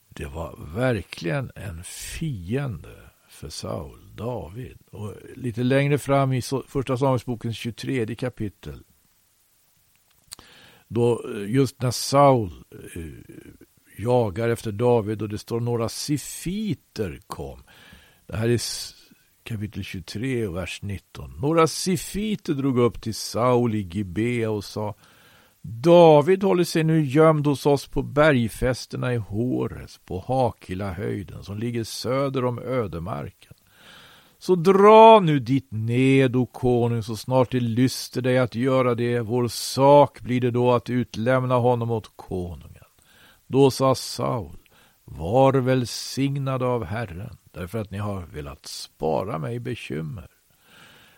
Det 0.09 0.25
var 0.25 0.55
verkligen 0.75 1.51
en 1.55 1.83
fiende 1.83 3.09
för 3.29 3.49
Saul, 3.49 4.15
David. 4.15 4.77
Och 4.91 5.15
lite 5.35 5.63
längre 5.63 5.97
fram 5.97 6.33
i 6.33 6.41
första 6.67 6.97
Samuelsbokens 6.97 7.57
23 7.57 8.15
kapitel. 8.15 8.83
Då 10.87 11.25
eh, 11.35 11.51
just 11.51 11.81
när 11.81 11.91
Saul 11.91 12.63
eh, 12.95 13.03
jagar 13.97 14.49
efter 14.49 14.71
David 14.71 15.21
och 15.21 15.29
det 15.29 15.37
står 15.37 15.59
några 15.59 15.89
sifiter 15.89 17.19
kom. 17.27 17.63
Det 18.25 18.37
här 18.37 18.49
är 18.49 18.57
kapitel 19.49 19.83
23 19.83 20.47
och 20.47 20.55
vers 20.55 20.79
19. 20.81 21.31
Några 21.41 21.67
sifiter 21.67 22.53
drog 22.53 22.79
upp 22.79 23.01
till 23.01 23.15
Saul 23.15 23.75
i 23.75 23.81
Gibea 23.81 24.51
och 24.51 24.63
sa 24.63 24.95
David 25.61 26.43
håller 26.43 26.63
sig 26.63 26.83
nu 26.83 27.05
gömd 27.05 27.47
hos 27.47 27.65
oss 27.65 27.87
på 27.87 28.01
bergfästena 28.01 29.13
i 29.13 29.17
Hores 29.17 29.99
på 30.05 30.19
Hakila-höjden 30.27 31.43
som 31.43 31.57
ligger 31.57 31.83
söder 31.83 32.45
om 32.45 32.59
ödemarken. 32.59 33.53
Så 34.39 34.55
dra 34.55 35.19
nu 35.19 35.39
ditt 35.39 35.71
ned, 35.71 36.35
o 36.35 36.45
konung, 36.45 37.03
så 37.03 37.15
snart 37.15 37.51
det 37.51 37.59
lyster 37.59 38.21
dig 38.21 38.37
att 38.37 38.55
göra 38.55 38.95
det. 38.95 39.19
Vår 39.19 39.47
sak 39.47 40.21
blir 40.21 40.41
det 40.41 40.51
då 40.51 40.71
att 40.71 40.89
utlämna 40.89 41.55
honom 41.55 41.91
åt 41.91 42.11
konungen. 42.15 42.83
Då 43.47 43.71
sa 43.71 43.95
Saul, 43.95 44.57
var 45.11 45.53
välsignad 45.53 46.63
av 46.63 46.83
Herren, 46.83 47.37
därför 47.51 47.79
att 47.79 47.91
ni 47.91 47.97
har 47.97 48.21
velat 48.21 48.65
spara 48.65 49.37
mig 49.37 49.59
bekymmer. 49.59 50.27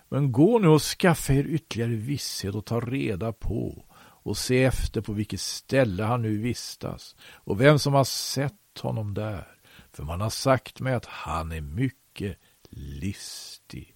Men 0.10 0.32
gå 0.32 0.60
nu 0.60 0.68
och 0.68 0.82
skaffa 0.82 1.34
er 1.34 1.44
ytterligare 1.44 1.92
visshet 1.92 2.56
och 2.56 2.66
ta 2.66 2.80
reda 2.80 3.34
på 3.34 3.86
och 4.24 4.38
se 4.38 4.64
efter 4.64 5.02
på 5.02 5.14
vilket 5.14 5.42
ställe 5.42 6.04
han 6.04 6.22
nu 6.22 6.38
vistas 6.38 7.16
och 7.22 7.62
vem 7.62 7.80
som 7.80 7.94
har 7.94 8.04
sett 8.04 8.80
honom 8.80 9.14
där. 9.14 9.48
För 9.92 10.04
man 10.04 10.22
har 10.22 10.30
sagt 10.30 10.80
mig 10.80 10.94
att 10.94 11.06
han 11.06 11.52
är 11.52 11.62
mycket 11.62 12.38
listig. 12.70 13.96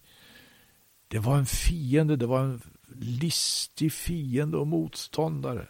Det 1.08 1.20
var 1.20 1.38
en 1.38 1.46
fiende, 1.46 2.16
det 2.16 2.28
var 2.28 2.40
en 2.40 2.62
listig 3.00 3.92
fiende 3.92 4.58
och 4.58 4.68
motståndare 4.68 5.68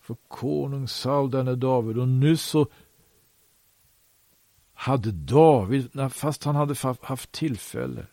för 0.00 0.16
konung 0.28 0.88
Saul 0.88 1.30
denne 1.30 1.54
David 1.54 1.98
och 1.98 2.08
nu 2.08 2.36
så 2.36 2.66
hade 4.82 5.12
David, 5.12 5.88
fast 6.10 6.44
han 6.44 6.56
hade 6.56 6.74
haft 7.02 7.32
tillfälle 7.32 8.06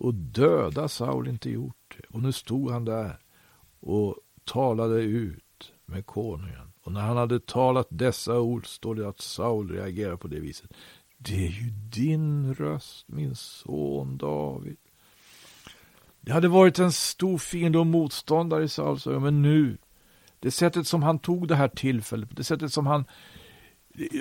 att 0.00 0.34
döda 0.34 0.88
Saul, 0.88 1.28
inte 1.28 1.50
gjort 1.50 1.96
det. 1.96 2.16
Och 2.16 2.22
nu 2.22 2.32
stod 2.32 2.70
han 2.70 2.84
där 2.84 3.18
och 3.80 4.16
talade 4.44 5.02
ut 5.02 5.72
med 5.86 6.06
konungen. 6.06 6.72
Och 6.82 6.92
när 6.92 7.00
han 7.00 7.16
hade 7.16 7.40
talat 7.40 7.86
dessa 7.90 8.40
ord 8.40 8.66
står 8.66 8.94
det 8.94 9.08
att 9.08 9.20
Saul 9.20 9.70
reagerar 9.70 10.16
på 10.16 10.28
det 10.28 10.40
viset. 10.40 10.70
Det 11.18 11.46
är 11.46 11.50
ju 11.50 11.70
din 11.70 12.54
röst, 12.54 13.08
min 13.08 13.34
son 13.34 14.16
David. 14.16 14.76
Det 16.20 16.32
hade 16.32 16.48
varit 16.48 16.78
en 16.78 16.92
stor 16.92 17.38
fiende 17.38 17.78
och 17.78 17.86
motståndare 17.86 18.64
i 18.64 18.68
Sauls 18.68 19.06
ögon, 19.06 19.22
men 19.22 19.42
nu, 19.42 19.78
det 20.40 20.50
sättet 20.50 20.86
som 20.86 21.02
han 21.02 21.18
tog 21.18 21.48
det 21.48 21.56
här 21.56 21.68
tillfället, 21.68 22.36
det 22.36 22.44
sättet 22.44 22.72
som 22.72 22.86
han, 22.86 23.04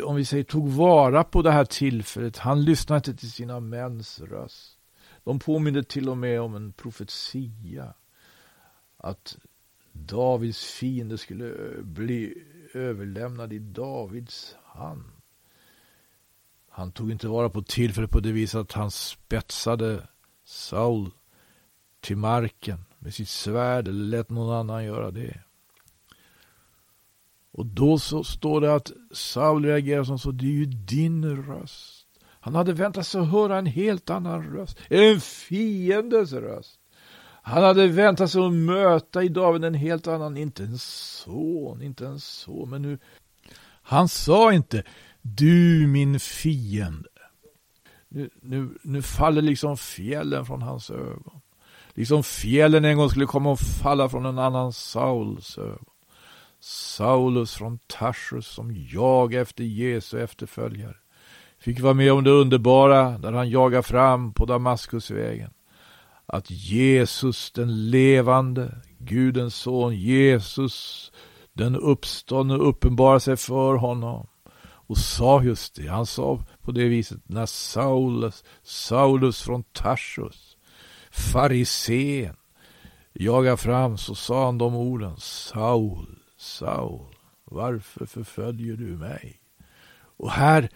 om 0.03 0.15
vi 0.15 0.25
säger 0.25 0.43
tog 0.43 0.69
vara 0.69 1.23
på 1.23 1.41
det 1.41 1.51
här 1.51 1.65
tillfället, 1.65 2.37
han 2.37 2.63
lyssnade 2.63 2.97
inte 2.97 3.15
till 3.15 3.31
sina 3.31 3.59
mäns 3.59 4.19
röst. 4.19 4.77
De 5.23 5.39
påminde 5.39 5.83
till 5.83 6.09
och 6.09 6.17
med 6.17 6.41
om 6.41 6.55
en 6.55 6.73
profetia. 6.73 7.93
Att 8.97 9.37
Davids 9.91 10.65
fiende 10.65 11.17
skulle 11.17 11.47
eh, 11.47 11.81
bli 11.83 12.43
överlämnad 12.73 13.53
i 13.53 13.59
Davids 13.59 14.55
hand. 14.63 15.03
Han 16.69 16.91
tog 16.91 17.11
inte 17.11 17.27
vara 17.27 17.49
på 17.49 17.61
tillfället 17.61 18.11
på 18.11 18.19
det 18.19 18.31
viset 18.31 18.59
att 18.59 18.71
han 18.71 18.91
spetsade 18.91 20.07
Saul 20.45 21.11
till 21.99 22.17
marken 22.17 22.85
med 22.99 23.13
sitt 23.13 23.29
svärd 23.29 23.87
eller 23.87 24.05
lät 24.05 24.29
någon 24.29 24.55
annan 24.55 24.85
göra 24.85 25.11
det. 25.11 25.43
Och 27.57 27.65
då 27.65 27.99
så 27.99 28.23
står 28.23 28.61
det 28.61 28.75
att 28.75 28.91
Saul 29.11 29.65
reagerar 29.65 30.03
som 30.03 30.19
så, 30.19 30.31
det 30.31 30.45
är 30.45 30.51
ju 30.51 30.65
din 30.65 31.45
röst. 31.45 32.07
Han 32.39 32.55
hade 32.55 32.73
väntat 32.73 33.07
sig 33.07 33.21
att 33.21 33.31
höra 33.31 33.57
en 33.57 33.65
helt 33.65 34.09
annan 34.09 34.43
röst, 34.43 34.77
en 34.89 35.21
fiendes 35.21 36.33
röst. 36.33 36.79
Han 37.41 37.63
hade 37.63 37.87
väntat 37.87 38.31
sig 38.31 38.41
att 38.41 38.53
möta 38.53 39.23
i 39.23 39.29
David 39.29 39.63
en 39.63 39.73
helt 39.73 40.07
annan, 40.07 40.37
inte 40.37 40.63
en 40.63 40.77
son, 40.77 41.81
inte 41.81 42.07
en 42.07 42.19
son, 42.19 42.69
men 42.69 42.81
nu... 42.81 42.99
Han 43.81 44.09
sa 44.09 44.53
inte, 44.53 44.83
du 45.21 45.87
min 45.87 46.19
fiende. 46.19 47.09
Nu, 48.09 48.29
nu, 48.41 48.69
nu 48.81 49.01
faller 49.01 49.41
liksom 49.41 49.77
fjällen 49.77 50.45
från 50.45 50.61
hans 50.61 50.91
ögon. 50.91 51.41
Liksom 51.93 52.23
fjällen 52.23 52.85
en 52.85 52.97
gång 52.97 53.09
skulle 53.09 53.25
komma 53.25 53.51
och 53.51 53.59
falla 53.59 54.09
från 54.09 54.25
en 54.25 54.39
annan 54.39 54.73
Sauls 54.73 55.57
ögon. 55.57 55.85
Saulus 56.59 57.55
från 57.55 57.79
Tarsus 57.87 58.47
som 58.47 58.75
jagade 58.75 59.41
efter 59.41 59.63
Jesu 59.63 60.19
efterföljare. 60.19 60.95
Fick 61.59 61.79
vara 61.79 61.93
med 61.93 62.13
om 62.13 62.23
det 62.23 62.31
underbara 62.31 63.17
när 63.17 63.31
han 63.31 63.49
jagade 63.49 63.83
fram 63.83 64.33
på 64.33 64.45
Damaskusvägen. 64.45 65.51
Att 66.25 66.51
Jesus 66.51 67.51
den 67.51 67.89
levande, 67.89 68.81
Gudens 68.99 69.55
son, 69.55 69.95
Jesus 69.95 71.11
den 71.53 71.75
uppståndne 71.75 72.55
uppenbarade 72.55 73.19
sig 73.19 73.37
för 73.37 73.75
honom 73.75 74.27
och 74.59 74.97
sa 74.97 75.43
just 75.43 75.75
det. 75.75 75.87
Han 75.87 76.05
sa 76.05 76.43
på 76.61 76.71
det 76.71 76.87
viset 76.87 77.21
när 77.25 77.45
Saulus, 77.45 78.43
Saulus 78.63 79.41
från 79.41 79.63
Tarsus, 79.63 80.57
farisén, 81.11 82.35
jagade 83.13 83.57
fram 83.57 83.97
så 83.97 84.15
sa 84.15 84.45
han 84.45 84.57
de 84.57 84.75
orden. 84.75 85.17
Saul, 85.17 86.16
Saul, 86.37 87.15
varför 87.43 88.05
förföljer 88.05 88.75
du 88.75 88.97
mig? 88.97 89.41
Och 89.99 90.31
här, 90.31 90.69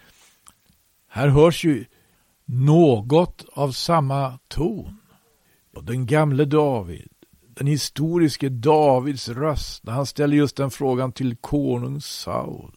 här 1.08 1.28
hörs 1.28 1.64
ju 1.64 1.86
något 2.46 3.46
av 3.54 3.72
samma 3.72 4.40
ton. 4.48 4.98
Den 5.82 6.06
gamle 6.06 6.46
David, 6.46 7.10
den 7.42 7.68
historiske 7.68 8.50
Davids 8.50 9.30
röst, 9.30 9.84
när 9.84 9.94
han 9.94 10.06
ställer 10.06 10.38
just 10.38 10.56
den 10.56 10.72
frågan 10.72 11.12
till 11.12 11.36
konung 11.36 12.02
Saul. 12.02 12.76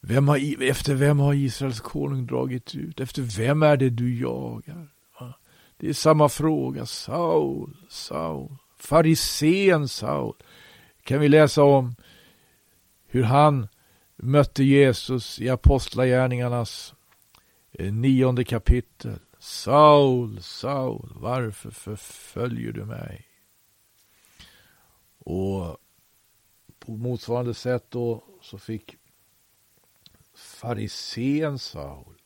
Vem 0.00 0.28
har, 0.28 0.62
efter 0.62 0.94
vem 0.94 1.18
har 1.18 1.34
Israels 1.34 1.80
konung 1.80 2.26
dragit 2.26 2.74
ut? 2.74 3.00
Efter 3.00 3.22
vem 3.22 3.62
är 3.62 3.76
det 3.76 3.90
du 3.90 4.20
jagar? 4.20 4.88
Det 5.76 5.88
är 5.88 5.92
samma 5.92 6.28
fråga. 6.28 6.86
Saul, 6.86 7.76
Saul, 7.88 8.56
farisén 8.76 9.88
Saul 9.88 10.34
kan 11.06 11.20
vi 11.20 11.28
läsa 11.28 11.62
om 11.62 11.94
hur 13.06 13.22
han 13.22 13.68
mötte 14.16 14.64
Jesus 14.64 15.40
i 15.40 15.48
Apostlagärningarnas 15.48 16.94
eh, 17.72 17.92
nionde 17.92 18.44
kapitel. 18.44 19.18
Saul, 19.38 20.42
Saul, 20.42 21.12
varför 21.14 21.70
förföljer 21.70 22.72
du 22.72 22.84
mig? 22.84 23.26
Och 25.18 25.76
på 26.78 26.92
motsvarande 26.92 27.54
sätt 27.54 27.90
då 27.90 28.24
så 28.42 28.58
fick 28.58 28.96
farisén 30.34 31.58
Saul 31.58 32.22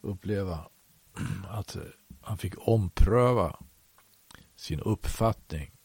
uppleva 0.00 0.68
att 1.48 1.76
han 2.20 2.38
fick 2.38 2.68
ompröva 2.68 3.58
sin 4.56 4.80
uppfattning 4.80 5.75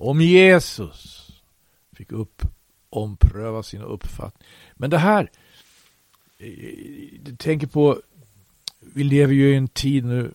om 0.00 0.20
Jesus 0.20 1.30
fick 1.96 2.12
upp, 2.12 2.42
ompröva 2.90 3.62
sina 3.62 3.84
uppfattningar. 3.84 4.52
Men 4.74 4.90
det 4.90 4.98
här, 4.98 5.30
eh, 6.38 7.28
jag 7.28 7.38
tänker 7.38 7.66
på 7.66 8.00
vi 8.80 9.04
lever 9.04 9.34
ju 9.34 9.52
i 9.52 9.56
en 9.56 9.68
tid 9.68 10.04
nu 10.04 10.34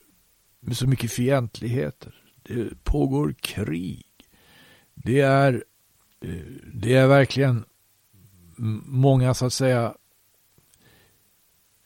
med 0.59 0.77
så 0.77 0.87
mycket 0.87 1.11
fientligheter. 1.11 2.15
Det 2.43 2.83
pågår 2.83 3.35
krig. 3.41 4.05
Det 4.93 5.19
är, 5.19 5.63
eh, 6.21 6.45
det 6.73 6.93
är 6.93 7.07
verkligen 7.07 7.65
många 8.85 9.33
så 9.33 9.45
att 9.45 9.53
säga, 9.53 9.95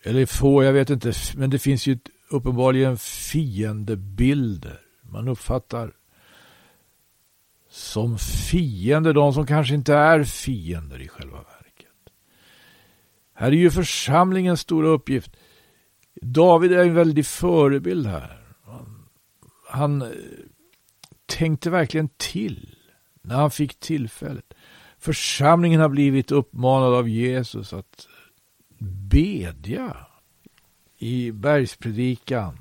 eller 0.04 0.26
få, 0.26 0.64
jag 0.64 0.74
vet 0.74 0.90
inte, 0.90 1.14
men 1.36 1.50
det 1.50 1.60
finns 1.60 1.88
ju 1.88 2.00
uppenbarligen 2.30 2.98
fiendebilder. 2.98 4.82
Man 5.02 5.28
uppfattar 5.28 5.94
som 7.80 8.18
fiender 8.18 9.14
de 9.14 9.34
som 9.34 9.48
kanske 9.48 9.76
inte 9.76 9.94
är 9.94 10.24
fiender 10.24 11.02
i 11.02 11.08
själva 11.08 11.38
verket. 11.38 12.14
Här 13.34 13.48
är 13.48 13.56
ju 13.56 13.72
församlingens 13.72 14.60
stora 14.60 14.88
uppgift. 14.88 15.36
David 16.22 16.74
är 16.74 16.86
en 16.86 16.94
väldig 16.94 17.26
förebild 17.26 18.08
här. 18.08 18.44
Han, 18.64 19.10
han 19.70 20.02
eh, 20.02 20.08
tänkte 21.26 21.70
verkligen 21.70 22.10
till 22.18 22.76
när 23.22 23.36
han 23.36 23.52
fick 23.52 23.80
tillfället. 23.80 24.54
Församlingen 24.98 25.82
har 25.82 25.90
blivit 25.90 26.32
uppmanad 26.32 26.94
av 26.94 27.10
Jesus 27.10 27.74
att 27.74 28.08
bedja. 29.10 29.98
I 30.98 31.32
bergspredikan 31.32 32.60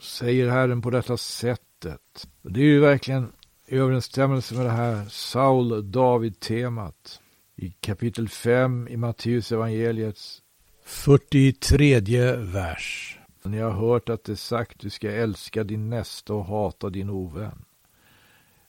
säger 0.00 0.50
Herren 0.50 0.82
på 0.82 0.90
detta 0.90 1.16
sättet. 1.16 2.28
Det 2.42 2.60
är 2.60 2.64
ju 2.64 2.80
verkligen 2.80 3.32
i 3.70 3.76
överensstämmelse 3.76 4.54
med 4.54 4.66
det 4.66 4.70
här 4.70 5.04
Saul-David-temat 5.08 7.20
i 7.56 7.70
kapitel 7.70 8.28
5 8.28 8.88
i 8.88 8.96
Matteus 8.96 9.52
evangeliets 9.52 10.42
43 10.84 12.00
vers. 12.36 13.18
Ni 13.42 13.58
har 13.58 13.70
hört 13.70 14.08
att 14.08 14.24
det 14.24 14.32
är 14.32 14.36
sagt 14.36 14.80
du 14.80 14.90
ska 14.90 15.10
älska 15.10 15.64
din 15.64 15.90
nästa 15.90 16.34
och 16.34 16.44
hata 16.44 16.90
din 16.90 17.10
ovän. 17.10 17.64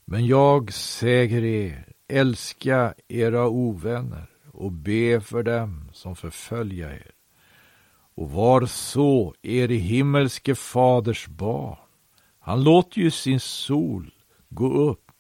Men 0.06 0.26
jag 0.26 0.74
säger 0.74 1.44
er, 1.44 1.88
älska 2.08 2.94
era 3.08 3.48
ovänner 3.48 4.30
och 4.52 4.72
be 4.72 5.22
för 5.22 5.44
dem 5.44 5.90
som 5.94 6.16
förfölja 6.16 6.94
er. 6.94 7.12
Och 8.16 8.32
var 8.32 8.66
så 8.66 9.34
er 9.42 9.68
himmelske 9.68 10.56
faders 10.56 11.28
barn. 11.28 11.78
Han 12.40 12.64
låter 12.64 13.00
ju 13.00 13.12
sin 13.12 13.40
sol 13.40 14.12
gå 14.50 14.74
upp 14.74 15.12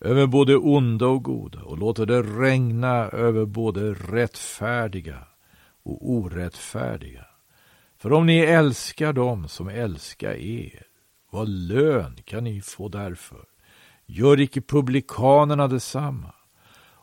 över 0.00 0.26
både 0.26 0.56
onda 0.56 1.06
och 1.06 1.22
goda 1.24 1.62
och 1.62 1.78
låter 1.78 2.06
det 2.06 2.22
regna 2.22 2.94
över 3.08 3.46
både 3.46 3.94
rättfärdiga 3.94 5.18
och 5.82 6.10
orättfärdiga. 6.10 7.26
För 7.98 8.12
om 8.12 8.26
ni 8.26 8.38
älskar 8.38 9.12
dem 9.12 9.48
som 9.48 9.68
älskar 9.68 10.32
er, 10.32 10.82
vad 11.30 11.48
lön 11.48 12.16
kan 12.24 12.44
ni 12.44 12.60
få 12.60 12.88
därför? 12.88 13.44
Gör 14.06 14.40
icke 14.40 14.60
publikanerna 14.60 15.68
detsamma? 15.68 16.32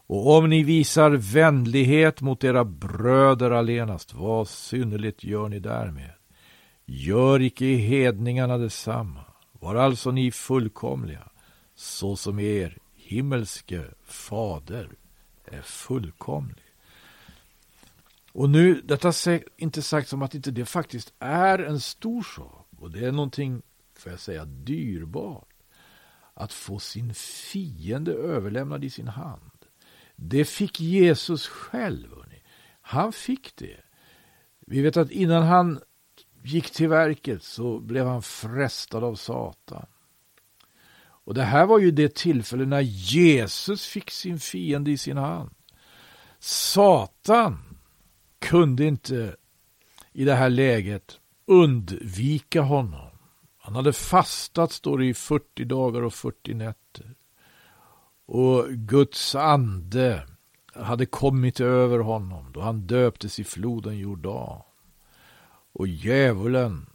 Och 0.08 0.38
om 0.38 0.50
ni 0.50 0.64
visar 0.64 1.12
vänlighet 1.12 2.22
mot 2.22 2.44
era 2.44 2.66
bröder 2.66 3.52
allenast, 3.52 4.14
vad 4.14 4.48
synnerligt 4.48 5.24
gör 5.24 5.50
ni 5.50 5.60
därmed? 5.60 6.12
Gör 6.86 7.42
icke 7.42 7.66
hedningarna 7.66 8.58
detsamma? 8.58 9.26
Var 9.52 9.76
alltså 9.76 10.12
ni 10.12 10.32
fullkomliga, 10.32 11.30
så 11.84 12.16
som 12.16 12.40
er 12.40 12.78
himmelske 12.94 13.84
fader 14.04 14.90
är 15.46 15.62
fullkomlig. 15.62 16.64
Och 18.32 18.50
nu, 18.50 18.82
detta 18.82 19.08
är 19.08 19.44
inte 19.58 19.82
sagt 19.82 20.10
som 20.10 20.22
att 20.22 20.36
inte 20.36 20.52
det 20.52 20.66
faktiskt 20.66 21.14
är 21.20 21.60
en 21.60 21.80
stor 21.80 22.24
sak. 22.24 22.68
Och 22.80 22.92
det 22.92 23.06
är 23.06 23.12
någonting, 23.12 23.62
får 23.98 24.12
jag 24.12 24.20
säga, 24.20 24.46
dyrbart. 24.46 25.50
Att 26.34 26.54
få 26.54 26.80
sin 26.80 27.14
fiende 27.14 28.12
överlämnad 28.14 28.84
i 28.84 28.90
sin 28.90 29.08
hand. 29.08 29.52
Det 30.16 30.46
fick 30.46 30.80
Jesus 30.80 31.48
själv. 31.48 32.10
Hörrni. 32.16 32.42
Han 32.82 33.14
fick 33.14 33.56
det. 33.56 33.78
Vi 34.60 34.82
vet 34.82 34.98
att 34.98 35.12
innan 35.12 35.44
han 35.44 35.80
gick 36.44 36.72
till 36.72 36.90
verket 36.90 37.44
så 37.44 37.80
blev 37.80 38.08
han 38.08 38.22
frestad 38.22 39.04
av 39.04 39.16
Satan. 39.16 39.86
Och 41.24 41.34
det 41.34 41.44
här 41.44 41.66
var 41.66 41.80
ju 41.80 41.92
det 41.92 42.16
tillfälle 42.16 42.66
när 42.66 42.82
Jesus 42.82 43.86
fick 43.86 44.12
sin 44.12 44.40
fiende 44.40 44.92
i 44.92 44.98
sin 44.98 45.18
hand. 45.18 45.50
Satan 46.40 47.78
kunde 48.40 48.86
inte 48.86 49.36
i 50.12 50.26
det 50.26 50.36
här 50.36 50.50
läget 50.50 51.20
undvika 51.46 52.62
honom. 52.62 53.10
Han 53.58 53.76
hade 53.76 53.94
fastat, 53.94 54.72
står 54.72 54.98
det 54.98 55.06
i 55.06 55.14
40 55.14 55.66
dagar 55.66 56.02
och 56.02 56.14
40 56.14 56.54
nätter. 56.54 57.16
Och 58.26 58.70
Guds 58.70 59.36
ande 59.36 60.28
hade 60.76 61.06
kommit 61.06 61.60
över 61.60 62.00
honom 62.00 62.52
då 62.54 62.62
han 62.62 62.88
döptes 62.88 63.40
i 63.40 63.44
floden 63.44 63.98
Jordan. 63.98 64.62
Och 65.74 65.88
djävulen 65.88 66.86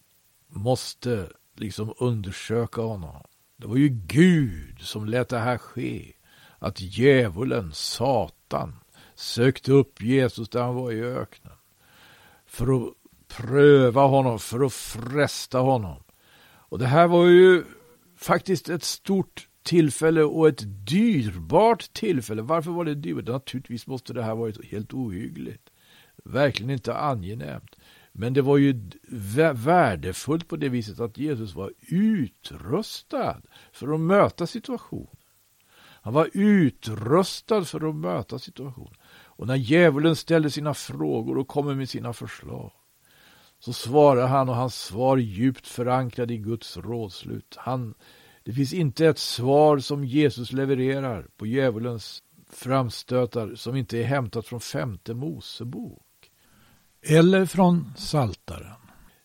måste 0.49 1.29
liksom 1.57 1.95
undersöka 1.99 2.81
honom. 2.81 3.23
Det 3.59 3.67
var 3.67 3.77
ju 3.77 3.89
Gud 3.89 4.81
som 4.81 5.07
lät 5.07 5.29
det 5.29 5.39
här 5.39 5.59
ske. 5.59 6.13
Att 6.59 6.81
djävulen, 6.81 7.73
Satan, 7.73 8.77
sökte 9.15 9.73
upp 9.73 10.03
Jesus 10.03 10.49
där 10.49 10.63
han 10.63 10.75
var 10.75 10.93
i 10.93 11.03
öknen. 11.03 11.53
För 12.47 12.77
att 12.77 12.95
pröva 13.29 14.03
honom, 14.03 14.39
för 14.39 14.67
att 14.67 14.73
fresta 14.73 15.59
honom. 15.59 16.03
Och 16.43 16.79
det 16.79 16.87
här 16.87 17.07
var 17.07 17.27
ju 17.27 17.65
faktiskt 18.17 18.69
ett 18.69 18.85
stort 18.85 19.49
tillfälle 19.63 20.23
och 20.23 20.49
ett 20.49 20.87
dyrbart 20.87 21.93
tillfälle. 21.93 22.43
Varför 22.43 22.71
var 22.71 22.85
det 22.85 22.95
dyrbart? 22.95 23.27
Naturligtvis 23.27 23.87
måste 23.87 24.13
det 24.13 24.23
här 24.23 24.35
varit 24.35 24.65
helt 24.65 24.93
ohyggligt. 24.93 25.71
Verkligen 26.25 26.71
inte 26.71 26.95
angenämt. 26.95 27.77
Men 28.21 28.33
det 28.33 28.43
var 28.43 28.57
ju 28.57 28.91
värdefullt 29.53 30.49
på 30.49 30.57
det 30.57 30.69
viset 30.69 31.01
att 31.01 31.19
Jesus 31.19 31.55
var 31.55 31.73
utrustad 31.89 33.41
för 33.73 33.95
att 33.95 34.01
möta 34.01 34.47
situationen. 34.47 35.17
Han 35.79 36.13
var 36.13 36.31
utrustad 36.33 37.65
för 37.65 37.89
att 37.89 37.95
möta 37.95 38.39
situationen. 38.39 38.95
Och 39.11 39.47
när 39.47 39.57
djävulen 39.57 40.17
ställer 40.17 40.49
sina 40.49 40.75
frågor 40.75 41.39
och 41.39 41.49
kommer 41.49 41.75
med 41.75 41.89
sina 41.89 42.13
förslag 42.13 42.73
så 43.59 43.73
svarar 43.73 44.27
han 44.27 44.49
och 44.49 44.57
hans 44.57 44.75
svar 44.75 45.17
är 45.17 45.23
djupt 45.23 45.67
förankrad 45.67 46.31
i 46.31 46.39
Guds 46.39 46.77
rådslut. 46.77 47.55
Han, 47.59 47.95
det 48.45 48.53
finns 48.53 48.73
inte 48.73 49.07
ett 49.07 49.19
svar 49.19 49.79
som 49.79 50.05
Jesus 50.05 50.53
levererar 50.53 51.27
på 51.37 51.47
djävulens 51.47 52.23
framstötar 52.51 53.55
som 53.55 53.77
inte 53.77 53.99
är 53.99 54.05
hämtat 54.05 54.47
från 54.47 54.61
femte 54.61 55.15
Mosebok. 55.15 56.08
Eller 57.11 57.47
från 57.47 57.93
Saltaren. 57.97 58.77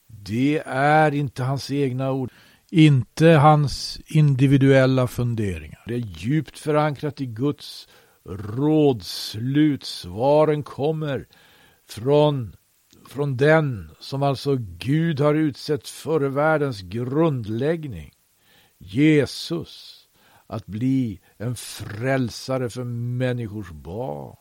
Det 0.08 0.64
är 0.66 1.14
inte 1.14 1.44
hans 1.44 1.72
egna 1.72 2.12
ord. 2.12 2.32
Inte 2.72 3.28
hans 3.28 4.00
individuella 4.06 5.08
funderingar. 5.08 5.84
Det 5.88 5.94
är 5.94 6.04
djupt 6.18 6.60
förankrat 6.60 7.22
i 7.22 7.26
Guds 7.26 7.88
rådslut. 8.26 9.84
Svaren 9.84 10.64
kommer 10.64 11.28
från, 11.90 12.56
från 13.10 13.38
den 13.38 13.92
som 14.00 14.24
alltså 14.24 14.58
Gud 14.60 15.20
har 15.20 15.36
utsett 15.36 15.90
före 15.90 16.30
världens 16.30 16.82
grundläggning. 16.82 18.12
Jesus. 18.78 20.00
Att 20.48 20.66
bli 20.66 21.22
en 21.38 21.56
frälsare 21.56 22.70
för 22.70 22.84
människors 22.84 23.72
barn. 23.72 24.36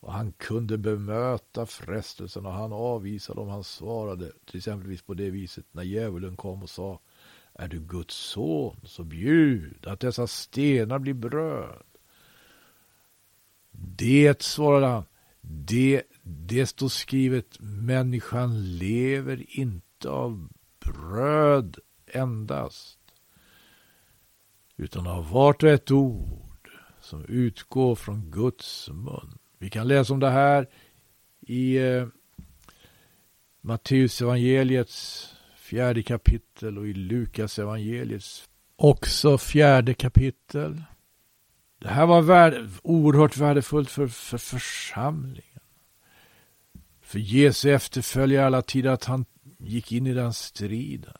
Och 0.00 0.12
han 0.12 0.32
kunde 0.32 0.78
bemöta 0.78 1.66
frestelsen 1.66 2.46
och 2.46 2.52
han 2.52 2.72
avvisade 2.72 3.40
om 3.40 3.48
han 3.48 3.64
svarade 3.64 4.32
till 4.44 4.56
exempelvis 4.56 5.02
på 5.02 5.14
det 5.14 5.30
viset 5.30 5.66
när 5.72 5.82
djävulen 5.82 6.36
kom 6.36 6.62
och 6.62 6.70
sa 6.70 7.00
Är 7.54 7.68
du 7.68 7.80
Guds 7.80 8.14
son 8.14 8.80
så 8.84 9.04
bjud 9.04 9.86
att 9.86 10.00
dessa 10.00 10.26
stenar 10.26 10.98
blir 10.98 11.14
bröd. 11.14 11.82
Det, 13.70 14.42
svarade 14.42 14.86
han, 14.86 15.04
det, 15.40 16.02
det 16.22 16.66
står 16.66 16.88
skrivet 16.88 17.60
människan 17.60 18.76
lever 18.78 19.58
inte 19.60 20.10
av 20.10 20.48
bröd 20.84 21.78
endast 22.06 22.98
utan 24.76 25.06
av 25.06 25.30
vart 25.30 25.62
och 25.62 25.68
ett 25.68 25.90
ord 25.90 26.70
som 27.00 27.24
utgår 27.24 27.94
från 27.94 28.30
Guds 28.30 28.88
mun. 28.88 29.38
Vi 29.58 29.70
kan 29.70 29.88
läsa 29.88 30.12
om 30.12 30.20
det 30.20 30.30
här 30.30 30.68
i 31.40 31.76
eh, 31.76 32.06
Matteus 33.60 34.22
evangeliets 34.22 35.28
fjärde 35.56 36.02
kapitel 36.02 36.78
och 36.78 36.86
i 36.86 36.94
Lukas 36.94 37.58
evangeliets 37.58 38.48
också 38.76 39.38
fjärde 39.38 39.94
kapitel. 39.94 40.82
Det 41.78 41.88
här 41.88 42.06
var 42.06 42.22
värde, 42.22 42.68
oerhört 42.82 43.36
värdefullt 43.36 43.90
för, 43.90 44.06
för 44.06 44.38
församlingen. 44.38 45.60
För 47.02 47.18
Jesu 47.18 47.70
efterföljare 47.70 48.46
alla 48.46 48.62
tider 48.62 48.90
att 48.90 49.04
han 49.04 49.24
gick 49.58 49.92
in 49.92 50.06
i 50.06 50.14
den 50.14 50.32
striden. 50.32 51.14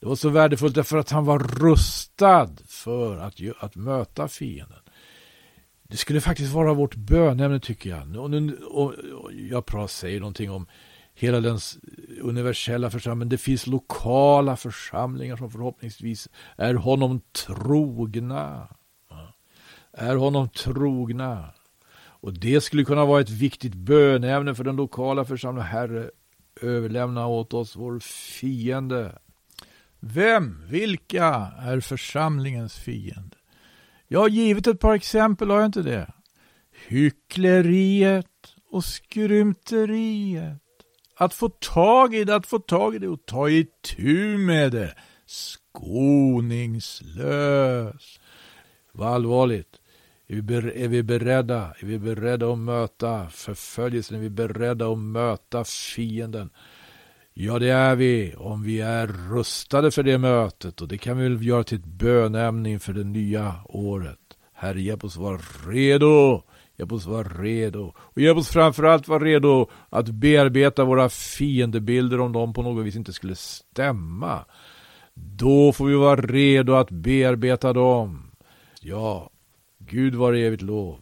Det 0.00 0.06
var 0.06 0.16
så 0.16 0.28
värdefullt 0.28 0.74
därför 0.74 0.98
att 0.98 1.10
han 1.10 1.24
var 1.24 1.38
rustad 1.38 2.50
för 2.66 3.16
att, 3.16 3.34
att 3.58 3.76
möta 3.76 4.28
fienden. 4.28 4.80
Det 5.90 5.96
skulle 5.96 6.20
faktiskt 6.20 6.52
vara 6.52 6.74
vårt 6.74 6.94
bönämne 6.94 7.60
tycker 7.60 7.90
jag. 7.90 8.16
Och, 8.16 8.30
nu, 8.30 8.56
och, 8.56 8.94
och 8.94 9.32
jag 9.32 9.90
säger 9.90 10.20
någonting 10.20 10.50
om 10.50 10.66
hela 11.14 11.40
den 11.40 11.58
universella 12.20 12.90
församlingen. 12.90 13.28
Det 13.28 13.38
finns 13.38 13.66
lokala 13.66 14.56
församlingar 14.56 15.36
som 15.36 15.50
förhoppningsvis 15.50 16.28
är 16.56 16.74
honom 16.74 17.20
trogna. 17.46 18.68
Är 19.92 20.16
honom 20.16 20.48
trogna. 20.48 21.50
Och 21.98 22.32
det 22.32 22.60
skulle 22.60 22.84
kunna 22.84 23.04
vara 23.04 23.20
ett 23.20 23.30
viktigt 23.30 23.74
bönämne 23.74 24.54
för 24.54 24.64
den 24.64 24.76
lokala 24.76 25.24
församlingen. 25.24 25.70
Herre, 25.70 26.10
överlämna 26.60 27.26
åt 27.26 27.54
oss 27.54 27.76
vår 27.76 28.00
fiende. 28.00 29.18
Vem, 30.00 30.62
vilka 30.66 31.52
är 31.58 31.80
församlingens 31.80 32.78
fiende? 32.78 33.37
Jag 34.08 34.20
har 34.20 34.28
givit 34.28 34.66
ett 34.66 34.80
par 34.80 34.94
exempel, 34.94 35.50
har 35.50 35.56
jag 35.56 35.66
inte 35.66 35.82
det? 35.82 36.12
Hyckleriet 36.86 38.26
och 38.70 38.84
skrymteriet. 38.84 40.62
Att 41.16 41.34
få 41.34 41.48
tag 41.48 42.14
i 42.14 42.24
det, 42.24 42.34
att 42.34 42.46
få 42.46 42.58
tag 42.58 42.94
i 42.94 42.98
det 42.98 43.08
och 43.08 43.26
ta 43.26 43.48
itu 43.48 44.38
med 44.38 44.72
det. 44.72 44.94
Skoningslös. 45.26 46.20
Vad 48.92 49.08
allvarligt. 49.08 49.80
Är 50.28 50.88
vi 50.88 51.02
beredda? 51.02 51.74
Är 51.80 51.86
vi 51.86 51.98
beredda 51.98 52.52
att 52.52 52.58
möta 52.58 53.28
förföljelsen? 53.28 54.16
Är 54.16 54.20
vi 54.20 54.30
beredda 54.30 54.88
att 54.88 54.98
möta 54.98 55.64
fienden? 55.64 56.50
Ja, 57.40 57.58
det 57.58 57.68
är 57.68 57.96
vi 57.96 58.34
om 58.36 58.62
vi 58.62 58.80
är 58.80 59.06
rustade 59.06 59.90
för 59.90 60.02
det 60.02 60.18
mötet 60.18 60.80
och 60.80 60.88
det 60.88 60.98
kan 60.98 61.18
vi 61.18 61.28
väl 61.28 61.46
göra 61.46 61.64
till 61.64 61.78
ett 61.78 61.84
bönämne 61.84 62.70
inför 62.70 62.92
det 62.92 63.04
nya 63.04 63.54
året. 63.64 64.18
Herre, 64.54 64.80
hjälp 64.80 65.04
oss 65.04 65.16
vara 65.16 65.40
redo. 65.66 66.42
Hjälp 66.76 66.92
oss 66.92 67.06
vara 67.06 67.28
redo. 67.28 67.92
Och 67.98 68.20
hjälp 68.20 68.38
oss 68.38 68.48
framförallt 68.48 69.08
vara 69.08 69.24
redo 69.24 69.70
att 69.88 70.08
bearbeta 70.08 70.84
våra 70.84 71.08
fiendebilder 71.08 72.20
om 72.20 72.32
de 72.32 72.52
på 72.52 72.62
något 72.62 72.86
vis 72.86 72.96
inte 72.96 73.12
skulle 73.12 73.34
stämma. 73.34 74.44
Då 75.14 75.72
får 75.72 75.86
vi 75.86 75.94
vara 75.94 76.20
redo 76.20 76.74
att 76.74 76.90
bearbeta 76.90 77.72
dem. 77.72 78.30
Ja, 78.80 79.30
Gud 79.78 80.14
var 80.14 80.32
evigt 80.32 80.62
lov. 80.62 80.98